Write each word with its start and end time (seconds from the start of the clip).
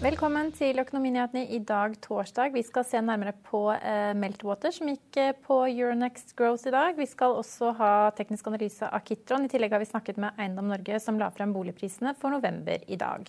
Velkommen 0.00 0.46
til 0.56 0.80
Økonominyhetene 0.80 1.42
i 1.52 1.58
dag, 1.68 1.92
torsdag. 2.00 2.54
Vi 2.54 2.62
skal 2.64 2.86
se 2.88 3.02
nærmere 3.04 3.34
på 3.44 3.58
eh, 3.74 4.14
Meltwater, 4.16 4.72
som 4.72 4.88
gikk 4.88 5.18
eh, 5.20 5.34
på 5.44 5.58
Euronext 5.66 6.32
Growth 6.38 6.70
i 6.70 6.72
dag. 6.72 6.94
Vi 6.96 7.04
skal 7.04 7.36
også 7.36 7.74
ha 7.76 7.90
teknisk 8.16 8.48
analyse 8.48 8.88
av 8.88 9.04
Kitron. 9.04 9.44
I 9.44 9.52
tillegg 9.52 9.76
har 9.76 9.84
vi 9.84 9.90
snakket 9.90 10.16
med 10.24 10.40
Eiendom 10.40 10.72
Norge, 10.72 11.02
som 11.04 11.20
la 11.20 11.28
frem 11.36 11.52
boligprisene 11.52 12.14
for 12.16 12.32
november 12.32 12.80
i 12.88 12.96
dag. 12.96 13.28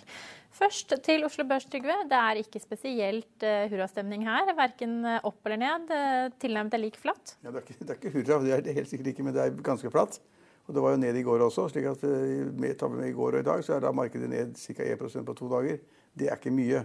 Først 0.55 0.95
til 1.03 1.27
Oslo 1.27 1.43
Børs, 1.49 1.67
Trygve. 1.67 2.05
Det 2.07 2.23
er 2.31 2.39
ikke 2.45 2.63
spesielt 2.63 3.43
eh, 3.43 3.67
hurrastemning 3.67 4.23
her. 4.31 4.55
Verken 4.55 5.01
eh, 5.03 5.20
opp 5.27 5.43
eller 5.51 5.59
ned. 5.67 5.95
Tilnærmet 6.40 6.79
er 6.79 6.85
lik 6.88 7.03
flatt. 7.03 7.35
Ja, 7.43 7.51
det, 7.51 7.65
er 7.65 7.67
ikke, 7.67 7.81
det 7.81 7.90
er 7.90 7.99
ikke 7.99 8.15
hurra, 8.15 8.43
det 8.48 8.55
er 8.55 8.70
det 8.70 8.79
helt 8.79 8.95
sikkert 8.95 9.12
ikke, 9.12 9.27
men 9.27 9.35
det 9.35 9.43
er 9.43 9.59
ganske 9.59 9.91
flatt. 9.91 10.21
Og 10.70 10.77
det 10.77 10.88
var 10.88 10.95
jo 10.95 11.03
ned 11.03 11.20
i 11.20 11.23
går 11.27 11.49
også. 11.51 11.67
slik 11.67 11.91
at 11.91 12.07
eh, 12.07 12.45
med, 12.48 12.79
med 12.95 13.10
i 13.10 13.15
går 13.17 13.41
og 13.41 13.43
i 13.43 13.49
dag, 13.51 13.63
så 13.67 13.76
er 13.76 13.84
da 13.84 13.91
markedet 13.91 14.32
ned 14.32 14.55
ca. 14.55 14.88
1% 14.95 15.27
på 15.27 15.35
to 15.35 15.51
dager. 15.51 15.84
Det 16.17 16.27
er 16.29 16.40
ikke 16.40 16.54
mye. 16.55 16.84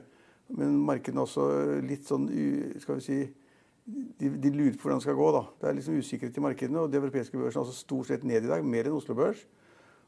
Men 0.56 0.78
markedene 0.86 1.22
er 1.22 1.27
også 1.27 1.46
litt 1.82 2.06
sånn 2.06 2.28
Skal 2.78 3.00
vi 3.00 3.02
si 3.02 3.19
de, 3.86 4.30
de 4.42 4.50
lurer 4.50 4.74
på 4.74 4.86
hvordan 4.86 4.98
det 4.98 5.06
skal 5.06 5.14
gå. 5.19 5.28
da. 5.34 5.44
Det 5.60 5.69
er 5.69 5.77
liksom 5.78 5.98
usikkerhet 5.98 6.36
i 6.36 6.42
markedene. 6.42 6.80
Og 6.82 6.92
de 6.92 6.98
europeiske 6.98 7.38
børsene 7.38 7.62
er 7.62 7.66
også 7.66 7.78
stort 7.78 8.10
sett 8.10 8.24
ned 8.27 8.42
i 8.44 8.50
dag, 8.50 8.64
mer 8.64 8.88
enn 8.88 8.97
Oslo 8.98 9.14
Børs. 9.14 9.44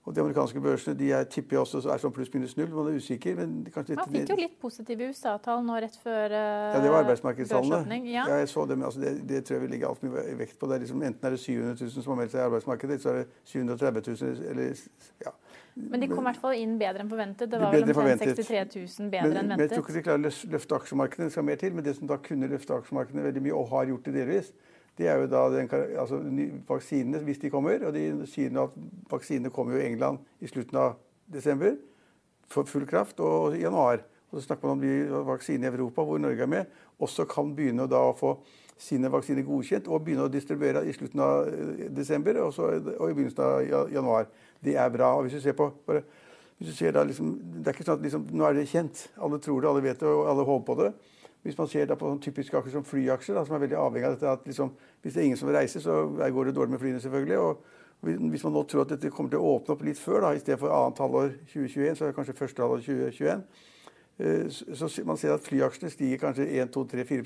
Og 0.09 0.15
de 0.17 0.21
amerikanske 0.23 0.61
børsene 0.61 0.97
de 0.99 1.11
er, 1.13 1.25
tipper 1.29 1.57
jeg 1.57 1.61
også 1.61 1.83
er 1.93 2.01
sånn 2.01 2.13
pluss-minus 2.17 2.55
null. 2.57 2.71
Man 2.73 2.87
er 2.89 2.97
usikker, 2.97 3.35
men 3.37 3.59
kanskje 3.75 3.93
litt 3.93 4.01
Man 4.01 4.15
fikk 4.15 4.31
jo 4.33 4.39
litt 4.41 4.55
positive 4.63 5.09
USA-tall 5.11 5.61
nå 5.67 5.77
rett 5.85 5.99
før 6.01 6.33
uh, 6.33 6.39
Ja, 6.73 6.79
det 6.81 6.93
var 6.95 7.05
arbeidsmarkedstallene. 7.05 7.99
Ja. 8.09 8.25
Ja, 8.31 8.39
jeg 8.41 8.49
så 8.49 8.65
det, 8.71 8.79
men 8.79 8.89
altså 8.89 9.03
det, 9.03 9.13
det 9.29 9.43
tror 9.45 9.59
jeg 9.59 9.67
vi 9.67 9.71
legger 9.75 9.91
altfor 9.91 10.15
mye 10.15 10.39
vekt 10.39 10.57
på. 10.59 10.71
Det 10.71 10.79
er 10.79 10.85
liksom, 10.87 11.05
enten 11.11 11.29
er 11.29 11.37
det 11.37 11.43
700 11.43 11.77
000 11.83 11.93
som 11.99 12.15
har 12.15 12.21
meldt 12.23 12.33
seg 12.35 12.41
i 12.41 12.47
arbeidsmarkedet, 12.47 12.99
så 13.03 13.13
er 13.13 13.21
det 13.21 13.27
730 13.53 14.17
000 14.23 14.49
eller 14.55 14.83
ja. 15.27 15.35
Men 15.79 16.03
de 16.03 16.09
kom 16.11 16.25
i 16.25 16.29
hvert 16.29 16.41
fall 16.43 16.57
inn 16.59 16.75
bedre 16.81 17.05
enn 17.05 17.11
forventet. 17.11 17.51
Det 17.53 17.59
var 17.61 17.75
vel 17.75 17.85
omtrent 17.87 18.23
63 18.25 18.63
000 18.75 19.13
bedre 19.13 19.29
Men, 19.29 19.37
enn 19.43 19.53
men 19.53 19.63
jeg 19.63 19.71
tror 19.73 19.85
ikke 19.85 19.95
de 19.95 20.03
klarer 20.07 20.25
å 20.27 20.51
løfte 20.55 20.79
aksjemarkedene. 20.81 21.29
Det 21.29 21.37
skal 21.37 21.47
mer 21.47 21.61
til. 21.61 21.77
Men 21.77 21.87
det 21.87 21.95
som 21.99 22.11
da 22.11 22.19
kunne 22.25 22.51
løfte 22.51 22.79
aksjemarkedene 22.81 23.27
veldig 23.29 23.45
mye, 23.47 23.55
og 23.55 23.71
har 23.73 23.93
gjort 23.93 24.09
det 24.09 24.15
delvis, 24.19 24.51
det 24.99 25.07
er 25.07 25.23
jo 25.23 25.29
da 25.31 25.45
den, 25.55 25.71
altså, 26.03 26.19
vaksinene, 26.67 27.23
hvis 27.29 27.39
de 27.45 27.53
kommer. 27.55 27.85
Og 27.87 27.95
de 27.95 28.05
sier 28.31 28.51
nå 28.55 28.67
at 28.67 28.79
vaksinene 29.13 29.55
kommer 29.55 29.77
jo 29.77 29.85
i 29.85 29.87
England 29.87 30.19
i 30.43 30.51
slutten 30.51 30.81
av 30.83 30.99
desember 31.31 31.77
for 32.51 32.67
full 32.67 32.87
kraft, 32.89 33.21
og 33.21 33.55
i 33.55 33.63
januar. 33.63 34.03
Og 34.31 34.39
så 34.39 34.47
snakker 34.47 34.69
man 34.69 34.83
om 34.85 35.27
vaksinene 35.29 35.71
i 35.71 35.75
Europa, 35.75 36.05
hvor 36.05 36.21
Norge 36.21 36.45
er 36.45 36.51
med, 36.51 36.79
også 37.01 37.25
kan 37.31 37.55
begynne 37.57 37.89
å 37.89 38.15
få 38.19 38.37
sine 38.79 39.11
vaksiner 39.11 39.43
godkjent 39.43 39.89
og 39.91 40.05
begynne 40.07 40.29
å 40.29 40.33
distribuere 40.33 40.85
i 40.87 40.95
slutten 40.95 41.23
av 41.23 41.49
eh, 41.51 41.89
desember 41.95 42.39
og, 42.45 42.53
så, 42.55 42.71
og 42.79 43.11
i 43.11 43.15
begynnelsen 43.17 43.45
av 43.45 43.91
januar. 43.93 44.29
Det 44.63 44.77
er 44.79 44.91
bra. 44.95 45.15
Og 45.17 45.27
hvis 45.27 45.39
du 45.39 45.43
ser 45.43 45.57
på 45.59 45.71
bare, 45.87 46.05
hvis 46.59 46.73
du 46.73 46.77
ser 46.77 46.95
da 46.95 47.05
liksom, 47.07 47.33
det 47.59 47.71
er 47.71 47.77
ikke 47.77 47.87
sånn 47.87 47.99
at 47.99 48.05
liksom, 48.07 48.27
Nå 48.35 48.47
er 48.47 48.59
det 48.59 48.69
kjent. 48.71 49.05
Alle 49.23 49.39
tror 49.43 49.63
det, 49.63 49.71
alle 49.71 49.83
vet 49.85 50.03
det, 50.03 50.11
og 50.11 50.31
alle 50.31 50.47
håper 50.47 50.69
på 50.71 50.79
det. 50.83 50.93
Hvis 51.47 51.59
man 51.59 51.71
ser 51.71 51.87
da 51.87 51.97
på 51.99 52.11
sånn 52.11 52.23
typiske 52.23 52.59
aksjer 52.59 52.75
som 52.75 52.87
flyaksjer, 52.87 53.39
da, 53.39 53.45
som 53.47 53.57
er 53.57 53.63
veldig 53.63 53.79
avhengig 53.79 54.09
av 54.09 54.15
dette 54.17 54.31
at 54.31 54.47
liksom, 54.47 54.73
hvis 55.03 55.15
det 55.15 55.23
er 55.23 55.29
ingen 55.29 55.39
som 55.39 55.49
vil 55.49 55.59
reise, 55.59 55.83
så 55.83 56.01
går 56.19 56.49
det 56.49 56.55
dårlig 56.57 56.75
med 56.75 56.83
flyene, 56.83 57.03
selvfølgelig. 57.03 57.39
og 57.39 58.09
Hvis 58.33 58.45
man 58.47 58.55
nå 58.55 58.65
tror 58.67 58.85
at 58.85 58.95
dette 58.95 59.11
kommer 59.15 59.31
til 59.31 59.43
å 59.43 59.55
åpne 59.55 59.75
opp 59.75 59.85
litt 59.87 59.99
før, 60.03 60.21
da, 60.27 60.33
i 60.35 60.43
stedet 60.43 60.59
for 60.59 60.75
annet 60.75 61.03
halvår 61.03 61.31
2021, 61.53 61.95
så 61.95 62.05
er 62.05 62.11
det 62.11 62.19
kanskje 62.19 62.37
første 62.39 62.63
halvår 62.63 62.83
2021, 62.85 63.31
eh, 63.31 63.77
så 64.19 64.89
så 64.89 65.05
man 65.07 65.17
ser 65.17 65.35
at 65.35 65.45
flyaksjene 65.47 65.91
stiger 65.93 66.19
kanskje 66.19 66.49
1, 66.59 66.73
2, 66.75 66.85
3, 66.91 67.05
4 67.07 67.23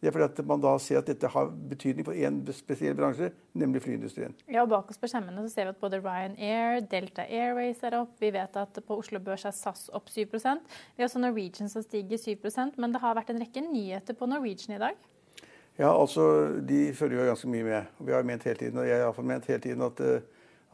Det 0.00 0.08
er 0.08 0.12
fordi 0.12 0.24
at 0.24 0.46
man 0.46 0.60
da 0.60 0.78
ser 0.78 0.98
at 0.98 1.06
dette 1.06 1.28
har 1.28 1.50
betydning 1.70 2.04
for 2.04 2.12
én 2.12 2.40
spesiell 2.52 2.94
bransje, 2.94 3.30
nemlig 3.54 3.82
flyindustrien. 3.82 4.34
Ja, 4.48 4.62
og 4.62 4.68
Bak 4.68 4.90
oss 4.90 4.98
på 4.98 5.08
skjermene 5.08 5.44
så 5.46 5.54
ser 5.54 5.64
vi 5.64 5.74
at 5.74 5.80
både 5.80 6.00
Ryanair, 6.00 6.80
Delta 6.80 7.24
Airways 7.24 7.82
er 7.82 7.96
opp. 8.00 8.16
Vi 8.20 8.30
vet 8.32 8.56
at 8.56 8.80
på 8.86 8.98
Oslo 8.98 9.20
Børs 9.20 9.44
er 9.44 9.52
SAS 9.52 9.90
opp 9.92 10.08
7% 10.08 10.60
Vi 10.96 11.02
har 11.02 11.08
også 11.08 11.22
Norwegian 11.22 11.68
som 11.68 11.82
stiger 11.82 12.20
7% 12.20 12.76
men 12.76 12.92
det 12.92 13.00
har 13.00 13.16
vært 13.16 13.30
en 13.32 13.40
rekke 13.40 13.64
nyheter 13.64 14.14
på 14.14 14.28
Norwegian 14.28 14.76
i 14.76 14.82
dag. 14.82 14.96
Ja, 15.78 16.00
altså, 16.00 16.60
De 16.60 16.92
følger 16.94 17.20
jo 17.20 17.26
ganske 17.32 17.48
mye 17.50 17.64
med. 17.64 17.82
Vi 18.00 18.12
har 18.12 18.22
ment 18.22 18.44
hele 18.44 18.56
tiden, 18.56 18.78
og 18.78 18.86
jeg 18.86 18.94
har 18.94 19.08
iallfall 19.08 19.26
ment 19.26 19.46
hele 19.46 19.60
tiden 19.60 19.82
at, 19.82 20.00
eh, 20.00 20.20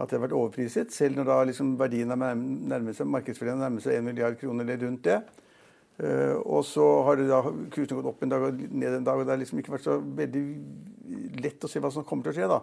at 0.00 0.08
det 0.08 0.16
har 0.16 0.24
vært 0.24 0.38
overpriset. 0.38 0.94
Selv 0.94 1.18
når 1.18 1.28
da 1.28 1.38
liksom 1.50 1.74
verdien 1.80 2.08
nærmer 2.08 2.96
seg, 2.96 3.08
markedsverdien 3.12 3.80
seg 3.84 3.98
1 3.98 4.06
milliard 4.06 4.38
kroner 4.40 4.64
eller 4.64 4.80
rundt 4.86 5.04
det. 5.04 5.20
Eh, 6.00 6.36
og 6.48 6.64
så 6.64 6.84
har 7.04 7.18
det 7.20 7.28
da 7.28 7.42
kursen 7.44 7.98
gått 7.98 8.08
opp 8.08 8.22
en 8.24 8.32
dag 8.32 8.46
og 8.46 8.60
ned 8.70 8.96
en 8.96 9.04
dag, 9.04 9.18
og 9.18 9.26
det 9.26 9.34
har 9.34 9.40
liksom 9.42 9.60
ikke 9.60 9.74
vært 9.74 9.84
så 9.84 9.98
veldig 10.00 10.44
lett 11.44 11.66
å 11.66 11.68
se 11.68 11.82
hva 11.82 11.90
som 11.92 12.06
kommer 12.08 12.24
til 12.24 12.32
å 12.32 12.38
skje. 12.38 12.48
da. 12.48 12.60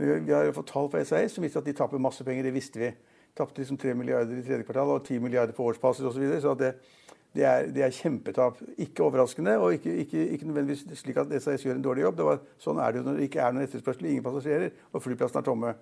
Men 0.00 0.26
vi, 0.26 0.34
har 0.34 0.50
fått 0.56 0.72
tall 0.72 0.90
fra 0.90 1.04
SAS 1.06 1.36
som 1.36 1.46
viser 1.46 1.62
at 1.62 1.68
de 1.68 1.76
taper 1.76 2.02
masse 2.02 2.24
penger. 2.26 2.48
Det 2.48 2.56
visste 2.56 2.82
vi. 2.82 2.90
Tapte 3.38 3.62
liksom 3.62 3.78
3 3.78 3.94
milliarder 3.94 4.40
i 4.40 4.42
tredje 4.42 4.66
kvartal 4.66 4.96
og 4.96 5.04
10 5.04 5.22
milliarder 5.22 5.54
på 5.54 5.68
årsbasis 5.70 6.08
osv. 6.08 6.16
Så, 6.16 6.24
videre, 6.24 6.42
så 6.42 6.56
det, 6.58 6.72
det, 7.36 7.46
er, 7.46 7.70
det 7.70 7.86
er 7.86 7.94
kjempetap. 7.94 8.58
Ikke 8.82 9.06
overraskende, 9.06 9.54
og 9.62 9.76
ikke, 9.78 9.94
ikke, 10.02 10.26
ikke 10.34 10.50
nødvendigvis 10.50 10.98
slik 10.98 11.22
at 11.22 11.30
SAS 11.38 11.66
gjør 11.66 11.78
en 11.78 11.86
dårlig 11.86 12.08
jobb. 12.08 12.24
Var, 12.26 12.44
sånn 12.64 12.82
er 12.82 12.90
det 12.90 13.02
jo 13.02 13.06
når 13.06 13.20
det 13.20 13.30
ikke 13.30 13.44
er 13.44 13.54
noen 13.54 13.68
etterspørsel, 13.68 14.10
ingen 14.10 14.26
passasjerer, 14.26 14.74
og 14.90 15.04
flyplassen 15.04 15.38
er 15.38 15.46
tomme. 15.46 15.74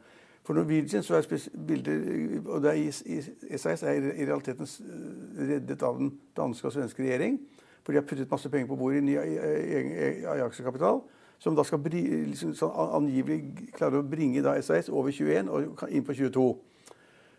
For 0.43 0.55
Norwegian 0.57 1.03
så 1.03 1.19
er 1.19 1.49
bilder 1.67 2.49
og 2.49 2.63
det 2.63 2.71
er 2.71 2.79
i, 2.79 3.57
SAS 3.59 3.83
er 3.83 3.93
i 3.93 4.25
realiteten 4.25 4.69
reddet 5.39 5.83
av 5.83 5.99
den 5.99 6.13
danske 6.37 6.67
og 6.67 6.73
svenske 6.73 7.03
regjering. 7.03 7.39
For 7.85 7.93
de 7.93 8.01
har 8.01 8.07
puttet 8.09 8.31
masse 8.31 8.49
penger 8.49 8.67
på 8.69 8.77
bordet 8.77 9.03
i 9.03 9.07
ny 9.07 9.17
aksjekapital. 10.45 11.03
Som 11.39 11.55
da 11.57 11.63
skal 11.63 11.79
liksom, 11.85 12.55
angivelig 12.75 13.71
klare 13.77 14.01
å 14.01 14.07
bringe 14.07 14.43
da 14.43 14.57
SAS 14.63 14.89
over 14.89 15.13
21 15.15 15.49
og 15.49 15.85
inn 15.91 16.05
på 16.05 16.17
22. 16.17 16.49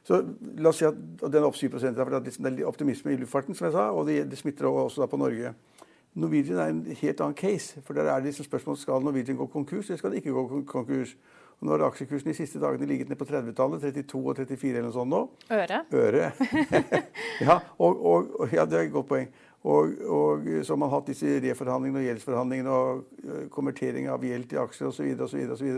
Så 0.03 0.21
la 0.57 0.69
oss 0.71 0.79
si 0.79 0.87
at 0.87 0.95
og 1.21 1.31
den 1.31 1.43
er 1.43 1.47
opp 1.49 1.57
7 1.59 1.69
for 1.69 1.79
det 1.79 1.99
er 1.99 2.23
liksom- 2.23 2.63
optimisme 2.65 3.11
i 3.11 3.17
luftfarten, 3.17 3.55
som 3.55 3.65
jeg 3.65 3.73
sa, 3.73 3.91
og 3.91 4.07
det, 4.07 4.29
det 4.29 4.37
smitter 4.37 4.65
også 4.65 5.01
da 5.01 5.07
på 5.07 5.17
Norge. 5.17 5.53
Norwegian 6.15 6.57
er 6.57 6.65
en 6.69 6.85
helt 6.85 7.21
annen 7.21 7.35
case. 7.35 7.81
for 7.81 7.93
Der 7.93 8.03
er 8.03 8.15
det 8.15 8.25
liksom 8.25 8.45
spørsmål 8.45 8.77
skal 8.77 9.01
Norwegian 9.01 9.37
gå 9.37 9.45
konkurs 9.45 9.89
eller 9.89 9.97
skal 9.97 10.11
det 10.11 10.17
ikke 10.17 10.31
gå 10.31 10.63
konkurs. 10.65 11.15
Nå 11.59 11.73
har 11.73 11.83
aksjekursen 11.89 12.29
de 12.31 12.37
siste 12.37 12.59
dagene 12.61 12.87
ligget 12.87 13.09
ned 13.11 13.19
på 13.19 13.27
30-tallet, 13.27 13.81
32 13.83 14.19
og 14.31 14.37
34 14.37 14.69
eller 14.69 14.85
noe 14.87 14.95
sånt 14.95 15.11
nå. 15.11 15.19
Øre. 15.51 15.81
Øre. 15.91 16.29
ja, 17.47 17.57
og, 17.77 18.05
og, 18.13 18.45
ja, 18.55 18.63
det 18.63 18.77
er 18.79 18.85
et 18.87 18.93
godt 18.93 19.09
poeng. 19.09 19.27
Og, 19.67 19.97
og 20.07 20.47
så 20.63 20.71
har 20.71 20.79
man 20.79 20.93
hatt 20.93 21.09
disse 21.11 21.33
reforhandlingene 21.43 21.99
og 21.99 22.07
gjeldsforhandlingene 22.07 22.77
og 22.77 23.01
øh, 23.25 23.43
konvertering 23.51 24.07
av 24.07 24.23
gjeld 24.23 24.47
til 24.53 24.61
aksjer 24.61 24.87
osv. 24.87 25.09
osv. 25.51 25.73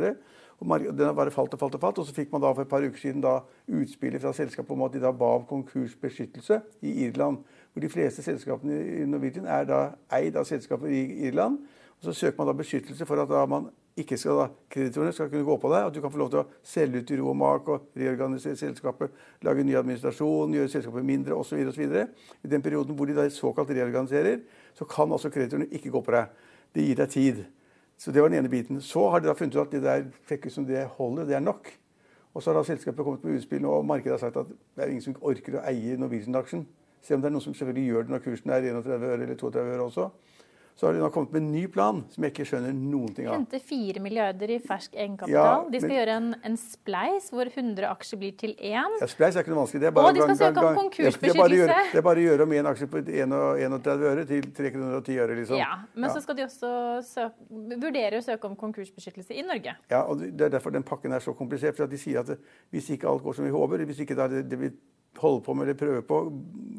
Og 0.62 0.70
mar- 0.70 0.86
den 0.86 1.08
har 1.08 1.18
bare 1.18 1.34
falt 1.34 1.58
og 1.58 1.64
falt 1.64 1.80
og 1.80 1.81
falt. 1.81 1.97
Og 1.97 2.06
så 2.06 2.14
fikk 2.14 2.30
man 2.30 2.46
da 2.46 2.53
for 2.53 2.62
et 2.62 2.70
par 2.70 2.86
uker 2.86 3.02
siden 3.02 3.25
da 3.25 3.40
utspillet 3.66 4.22
fra 4.22 4.36
selskapet 4.38 4.78
om 4.78 4.86
at 4.86 4.94
de 4.94 5.02
da 5.02 5.09
ba 5.09 5.31
om 5.40 5.50
konkursbeskyttelse 5.50 6.62
i 6.86 6.94
Irland. 7.08 7.41
Hvor 7.74 7.81
de 7.81 7.90
fleste 7.90 8.22
selskapene 8.22 8.78
i 9.02 9.09
Norwegian 9.09 9.50
er 9.50 9.66
da 9.66 9.81
eid 10.14 10.38
av 10.38 10.46
selskaper 10.46 10.94
i 10.94 11.25
Irland. 11.25 11.58
Og 11.97 12.06
så 12.06 12.14
søker 12.14 12.38
man 12.38 12.52
da 12.52 12.59
beskyttelse 12.62 13.09
for 13.09 13.25
at 13.25 13.34
da 13.34 13.47
man 13.50 13.72
ikke 14.00 14.16
skal 14.18 14.38
da, 14.40 14.46
kreditorene 14.72 15.12
skal 15.12 15.29
kunne 15.31 15.46
gå 15.46 15.55
på 15.59 15.72
deg, 15.73 15.88
at 15.88 15.96
du 15.96 15.99
kan 16.03 16.11
få 16.14 16.20
lov 16.22 16.29
til 16.32 16.41
å 16.41 16.46
selge 16.64 17.02
ut 17.02 17.11
i 17.11 17.17
ro 17.20 17.28
og 17.34 17.38
mak 17.38 17.67
og 17.73 17.90
reorganisere 17.99 18.55
selskapet, 18.59 19.11
lage 19.43 19.66
ny 19.67 19.76
administrasjon, 19.76 20.55
gjøre 20.55 20.72
selskapet 20.72 21.08
mindre 21.08 21.35
osv. 21.35 21.59
I 21.59 22.52
den 22.53 22.64
perioden 22.64 22.96
hvor 22.96 23.09
de 23.09 23.17
da 23.17 23.28
såkalt 23.29 23.73
reorganiserer, 23.76 24.40
så 24.78 24.88
kan 24.88 25.11
altså 25.11 25.32
kreditorene 25.34 25.67
ikke 25.76 25.91
gå 25.91 26.03
på 26.05 26.16
deg. 26.16 26.32
Det 26.72 26.88
gir 26.88 27.02
deg 27.02 27.11
tid. 27.11 27.43
Så 27.99 28.16
det 28.16 28.23
var 28.23 28.32
den 28.32 28.40
ene 28.40 28.49
biten. 28.49 28.79
Så 28.82 29.03
har 29.11 29.22
de 29.22 29.28
da 29.29 29.35
funnet 29.38 29.55
ut 29.58 29.66
at 29.66 29.76
det 29.76 29.84
der 29.84 30.08
fikk 30.29 30.47
ut 30.47 30.55
som 30.55 30.66
det 30.66 30.88
holder, 30.96 31.28
det 31.28 31.35
er 31.38 31.43
nok. 31.43 31.67
Og 32.32 32.41
så 32.41 32.49
har 32.49 32.61
da 32.61 32.64
selskapet 32.66 33.03
kommet 33.03 33.23
med 33.28 33.41
utspill, 33.41 33.66
og 33.67 33.85
markedet 33.85 34.16
har 34.16 34.23
sagt 34.23 34.40
at 34.40 34.47
det 34.49 34.85
er 34.85 34.93
ingen 34.93 35.03
som 35.03 35.17
orker 35.20 35.59
å 35.59 35.66
eie 35.67 35.99
Norwegian-aksjen. 35.99 36.64
Selv 37.03 37.20
om 37.20 37.23
det 37.23 37.29
er 37.29 37.35
noen 37.35 37.43
som 37.43 37.53
selvfølgelig 37.58 37.91
gjør 37.91 38.08
det 38.08 38.14
når 38.14 38.23
kursen 38.23 38.53
er 38.53 38.67
31 38.72 39.05
øre 39.09 39.14
eller 39.17 39.35
32 39.35 39.73
øre 39.76 39.85
også. 39.90 40.08
Så 40.76 40.88
har 40.88 40.94
de 40.96 41.00
nå 41.03 41.09
kommet 41.14 41.32
med 41.35 41.41
en 41.44 41.52
ny 41.52 41.68
plan 41.70 42.00
som 42.09 42.23
jeg 42.23 42.32
ikke 42.34 42.46
skjønner 42.47 42.73
noen 42.73 43.12
ting 43.14 43.28
av. 43.28 43.35
Hente 43.35 43.59
4 43.59 44.00
milliarder 44.02 44.50
i 44.56 44.58
fersk 44.64 44.96
egenkapital. 44.96 45.35
Ja, 45.35 45.70
de 45.70 45.79
skal 45.82 45.90
men- 45.91 45.97
gjøre 46.00 46.16
en, 46.18 46.29
en 46.47 46.56
spleis 46.58 47.28
hvor 47.29 47.46
100 47.52 47.85
aksjer 47.91 48.18
blir 48.22 48.38
til 48.40 48.56
én. 48.58 48.96
Ja, 49.02 49.06
Spleis 49.12 49.35
er 49.35 49.44
ikke 49.44 49.53
noe 49.53 49.62
vanskelig. 49.66 49.82
Det 49.84 49.90
er 49.91 49.94
Og 49.94 50.00
bare 50.00 50.14
de 50.16 50.22
skal 50.22 50.40
søke 50.41 50.64
om 50.66 50.79
konkursbeskyttelse. 50.79 51.78
Det 51.91 52.00
er 52.02 52.06
bare 52.08 52.23
å 52.23 52.26
gjøre- 52.26 52.47
om 52.47 52.56
én 52.58 52.70
aksje 52.72 52.88
på 52.90 53.03
31 53.03 54.08
øre 54.12 54.26
til 54.26 54.41
3 54.52 54.72
kroner 54.72 54.96
og 54.97 55.03
10 55.06 55.20
øre, 55.20 55.35
liksom. 55.41 55.58
Ja, 55.59 55.76
men 55.94 56.09
Ja. 56.09 56.16
så 56.16 56.22
skal 56.23 56.35
de 56.35 56.44
også 56.44 57.03
søke, 57.03 57.35
vurdere 57.78 58.17
å 58.17 58.24
søke 58.24 58.46
om 58.46 58.56
konkursbeskyttelse 58.56 59.32
i 59.38 59.41
Norge. 59.44 59.76
Ja, 59.91 60.02
og 60.08 60.20
Det 60.20 60.41
er 60.41 60.50
derfor 60.50 60.72
den 60.72 60.84
pakken 60.84 61.12
er 61.14 61.20
så 61.20 61.35
komplisert. 61.35 61.76
for 61.76 61.85
De 61.88 61.97
sier 61.97 62.20
at 62.20 62.38
hvis 62.72 62.90
ikke 62.90 63.06
alt 63.08 63.24
går 63.24 63.35
som 63.35 63.46
vi 63.46 63.52
håper, 63.52 63.85
hvis 63.85 64.00
ikke 64.00 64.16
det, 64.16 64.50
det 64.50 64.58
vi 64.59 64.72
holder 65.20 65.44
på 65.46 65.53
med 65.56 65.67
eller 65.67 65.74
prøver 65.76 66.02
på, 66.02 66.32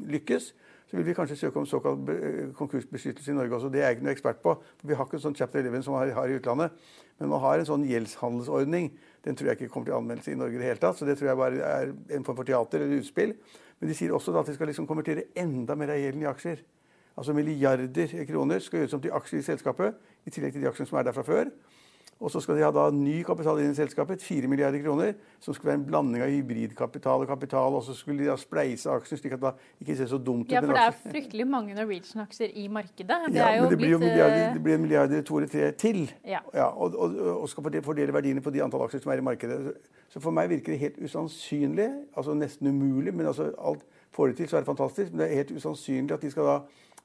lykkes, 0.08 0.52
så 0.92 0.98
vil 0.98 1.06
vi 1.06 1.14
kanskje 1.16 1.36
søke 1.40 1.56
om 1.56 1.64
såkalt 1.64 2.10
konkursbeskyttelse 2.58 3.32
i 3.32 3.34
Norge 3.34 3.54
også. 3.56 3.68
Det 3.72 3.80
er 3.80 3.86
jeg 3.86 3.96
ikke 3.96 4.04
noe 4.04 4.12
ekspert 4.12 4.42
på. 4.44 4.52
for 4.60 4.88
Vi 4.90 4.94
har 4.94 5.06
ikke 5.08 5.16
en 5.16 5.22
sånn 5.22 5.36
chapter 5.38 5.64
11 5.64 5.86
som 5.86 5.94
man 5.96 6.10
har 6.12 6.28
i 6.28 6.34
utlandet. 6.36 6.74
Men 7.18 7.30
man 7.30 7.40
har 7.40 7.56
en 7.56 7.64
sånn 7.64 7.86
gjeldshandelsordning. 7.88 8.90
Den 9.24 9.38
tror 9.38 9.48
jeg 9.48 9.56
ikke 9.56 9.72
kommer 9.72 9.88
til 9.88 9.96
anvendelse 9.96 10.34
i 10.34 10.36
Norge 10.36 10.58
i 10.58 10.60
det 10.60 10.68
hele 10.68 10.82
tatt. 10.82 10.98
Så 11.00 11.08
det 11.08 11.16
tror 11.16 11.30
jeg 11.30 11.40
bare 11.40 11.64
er 11.64 11.94
en 12.18 12.26
form 12.28 12.36
for 12.36 12.44
teater 12.44 12.84
eller 12.84 13.00
utspill. 13.00 13.32
Men 13.80 13.88
de 13.88 13.96
sier 13.96 14.12
også 14.12 14.36
at 14.36 14.52
de 14.52 14.58
skal 14.58 14.68
liksom 14.68 14.86
konvertere 14.90 15.30
enda 15.32 15.78
mer 15.80 15.94
av 15.94 16.02
gjelden 16.02 16.26
i 16.26 16.28
aksjer. 16.28 16.60
Altså 17.16 17.32
milliarder 17.32 18.12
kroner 18.28 18.60
skal 18.60 18.82
gjøres 18.82 18.98
om 18.98 19.00
til 19.00 19.16
aksjer 19.16 19.40
i 19.40 19.48
selskapet, 19.48 19.96
i 20.28 20.30
tillegg 20.30 20.52
til 20.52 20.66
de 20.66 20.68
aksjene 20.68 20.92
som 20.92 21.00
er 21.00 21.08
der 21.08 21.16
fra 21.16 21.24
før. 21.24 21.48
Og 22.22 22.30
så 22.30 22.40
skal 22.40 22.54
de 22.58 22.62
ha 22.62 22.70
da 22.70 22.84
ny 22.94 23.16
kapital 23.26 23.58
inn 23.58 23.72
i 23.74 23.76
selskapet, 23.76 24.22
4 24.22 24.46
milliarder 24.50 24.78
kroner, 24.84 25.16
som 25.42 25.54
skulle 25.56 25.72
være 25.72 25.80
en 25.80 25.86
blanding 25.88 26.22
av 26.22 26.30
hybridkapital 26.30 27.24
og 27.24 27.30
kapital. 27.32 27.74
Og 27.74 27.82
så 27.82 27.96
skulle 27.98 28.22
de 28.22 28.28
da 28.30 28.36
spleise 28.38 28.90
aksjer, 28.92 29.18
slik 29.18 29.34
at 29.34 29.42
det 29.42 29.52
ikke 29.82 29.96
ser 29.98 30.10
så 30.12 30.20
dumt 30.22 30.46
ut. 30.46 30.54
Ja, 30.54 30.62
for 30.62 30.76
det 30.76 30.84
er 30.84 30.98
fryktelig 31.02 31.46
mange 31.50 31.74
Norwegian-aksjer 31.78 32.54
i 32.62 32.68
markedet. 32.70 33.18
Det 33.26 33.34
Ja, 33.40 33.48
men 33.60 33.70
det 33.70 33.78
blir 33.80 33.96
jo 33.96 33.98
milliarder, 33.98 34.44
eh, 34.48 34.54
det 34.54 34.62
blir 34.62 34.74
en 34.78 34.84
milliard 34.86 35.10
eller 35.10 35.26
to 35.26 35.40
eller 35.40 35.50
tre 35.50 35.72
til. 35.72 36.04
Ja. 36.24 36.40
og, 36.68 36.94
og, 36.94 37.16
og 37.42 37.48
skal 37.48 37.82
fordele 37.82 38.14
verdiene 38.14 38.40
på 38.40 38.50
de 38.54 38.62
antall 38.62 38.86
aksjer 38.86 39.02
som 39.02 39.12
er 39.12 39.18
i 39.18 39.26
markedet. 39.26 39.74
Så 40.08 40.20
for 40.20 40.30
meg 40.30 40.50
virker 40.50 40.72
det 40.72 40.78
helt 40.78 41.02
usannsynlig, 41.02 41.88
altså 42.16 42.34
nesten 42.34 42.68
umulig, 42.68 43.14
men 43.14 43.26
altså 43.26 43.50
alt 43.58 43.82
får 44.12 44.26
de 44.26 44.32
til, 44.32 44.48
så 44.48 44.56
er 44.56 44.60
det 44.60 44.66
fantastisk. 44.66 45.12
Men 45.12 45.20
det 45.20 45.30
er 45.30 45.40
helt 45.42 45.52
usannsynlig 45.56 46.14
at 46.14 46.22
de 46.22 46.30
skal 46.30 46.44
da 46.44 46.58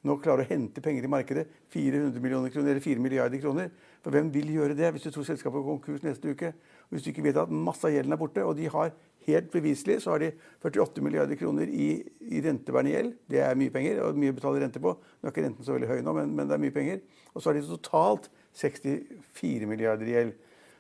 nå 0.06 0.16
klare 0.22 0.46
å 0.46 0.50
hente 0.50 0.82
penger 0.84 1.08
i 1.08 1.12
markedet. 1.12 1.48
400 1.74 2.22
millioner 2.24 2.54
kroner, 2.54 2.76
eller 2.76 2.84
4 2.84 3.04
milliarder 3.04 3.42
kroner. 3.42 3.72
For 4.06 4.14
hvem 4.14 4.30
vil 4.34 4.54
gjøre 4.54 4.78
det 4.78 4.92
hvis 4.94 5.08
du 5.08 5.12
tror 5.12 5.26
selskapet 5.28 5.64
går 5.64 5.78
konkurs 5.78 6.06
neste 6.06 6.32
uke? 6.32 6.54
Og 6.88 6.96
hvis 6.96 7.08
du 7.08 7.12
ikke 7.12 7.26
vet 7.26 7.40
at 7.42 7.52
masse 7.52 7.88
av 7.88 7.96
gjelden 7.96 8.16
er 8.16 8.22
borte, 8.22 8.46
og 8.46 8.56
de 8.60 8.70
har 8.72 8.94
helt 9.28 9.50
beviselig 9.52 10.00
så 10.04 10.14
har 10.14 10.24
de 10.24 10.32
48 10.64 11.04
milliarder 11.04 11.36
kroner 11.40 11.68
i, 11.68 11.90
i 12.32 12.42
rentebærende 12.44 12.94
gjeld. 12.94 13.16
Det 13.28 13.42
er 13.44 13.58
mye 13.60 13.74
penger, 13.74 14.02
og 14.06 14.20
mye 14.20 14.32
å 14.32 14.38
betale 14.38 14.62
rente 14.64 14.82
på. 14.84 14.94
Nå 14.96 15.28
er 15.28 15.34
ikke 15.34 15.44
renten 15.44 15.68
så 15.68 15.76
veldig 15.76 15.90
høy 15.92 16.04
nå, 16.06 16.14
men, 16.16 16.36
men 16.38 16.48
det 16.48 16.56
er 16.56 16.64
mye 16.64 16.76
penger. 16.76 17.02
Og 17.34 17.42
så 17.42 17.50
har 17.50 17.58
de 17.58 17.66
totalt 17.68 18.30
64 18.58 19.68
milliarder 19.70 20.08
i 20.08 20.16
gjeld. 20.16 20.38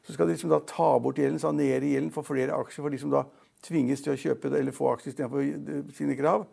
Så 0.07 0.15
skal 0.15 0.29
de 0.29 0.37
liksom 0.37 0.53
da 0.53 0.61
ta 0.63 0.93
bort 1.03 1.19
gjelden, 1.19 1.41
sanere 1.43 1.83
gjelden, 1.83 2.13
få 2.15 2.23
flere 2.23 2.55
aksjer 2.55 2.85
for 2.85 2.95
de 2.95 3.01
som 3.01 3.11
da 3.11 3.25
tvinges 3.65 4.03
til 4.05 4.13
å 4.13 4.21
kjøpe 4.21 4.53
eller 4.55 4.75
få 4.75 4.93
aksjer 4.93 5.11
istedenfor 5.11 5.91
sine 5.97 6.15
krav. 6.15 6.47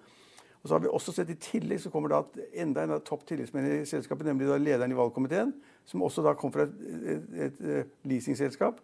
Og 0.64 0.69
så 0.69 0.75
har 0.75 0.81
vi 0.81 0.88
også 0.88 1.12
sett 1.12 1.28
I 1.28 1.37
tillegg 1.37 1.82
så 1.82 1.90
kommer 1.93 2.08
da 2.08 2.22
enda 2.56 2.87
en 2.87 2.94
av 2.96 3.02
topp 3.05 3.26
tillitsmenn 3.28 3.66
i 3.69 3.84
selskapet, 3.88 4.25
nemlig 4.31 4.49
da 4.49 4.56
lederen 4.56 4.94
i 4.94 4.96
valgkomiteen, 4.96 5.52
som 5.84 6.02
også 6.02 6.25
da 6.25 6.32
kom 6.40 6.52
fra 6.55 6.64
et, 6.64 6.78
et, 7.37 7.61
et, 7.61 7.90
leasingselskap. 8.08 8.81